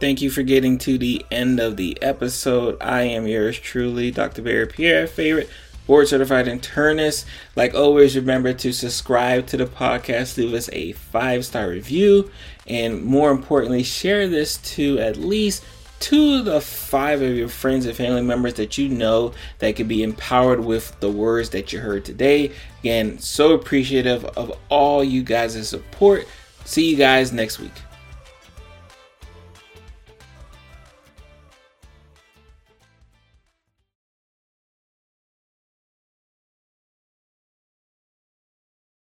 Thank 0.00 0.22
you 0.22 0.30
for 0.30 0.42
getting 0.42 0.78
to 0.78 0.96
the 0.96 1.26
end 1.30 1.60
of 1.60 1.76
the 1.76 2.00
episode. 2.00 2.78
I 2.80 3.02
am 3.02 3.26
yours 3.26 3.58
truly, 3.58 4.10
Dr. 4.10 4.40
Berry 4.40 4.66
Pierre, 4.66 5.06
favorite 5.06 5.50
board 5.86 6.08
certified 6.08 6.46
internist. 6.46 7.26
Like 7.54 7.74
always, 7.74 8.16
remember 8.16 8.54
to 8.54 8.72
subscribe 8.72 9.46
to 9.48 9.58
the 9.58 9.66
podcast, 9.66 10.38
leave 10.38 10.54
us 10.54 10.70
a 10.72 10.92
five 10.92 11.44
star 11.44 11.68
review, 11.68 12.30
and 12.66 13.04
more 13.04 13.30
importantly, 13.30 13.82
share 13.82 14.26
this 14.26 14.56
to 14.74 14.98
at 15.00 15.18
least 15.18 15.66
two 15.98 16.36
of 16.36 16.46
the 16.46 16.62
five 16.62 17.20
of 17.20 17.36
your 17.36 17.48
friends 17.48 17.84
and 17.84 17.94
family 17.94 18.22
members 18.22 18.54
that 18.54 18.78
you 18.78 18.88
know 18.88 19.34
that 19.58 19.76
could 19.76 19.88
be 19.88 20.02
empowered 20.02 20.60
with 20.60 20.98
the 21.00 21.10
words 21.10 21.50
that 21.50 21.74
you 21.74 21.78
heard 21.78 22.06
today. 22.06 22.50
Again, 22.80 23.18
so 23.18 23.52
appreciative 23.52 24.24
of 24.24 24.56
all 24.70 25.04
you 25.04 25.22
guys' 25.22 25.68
support. 25.68 26.26
See 26.64 26.90
you 26.90 26.96
guys 26.96 27.34
next 27.34 27.58
week. 27.58 27.74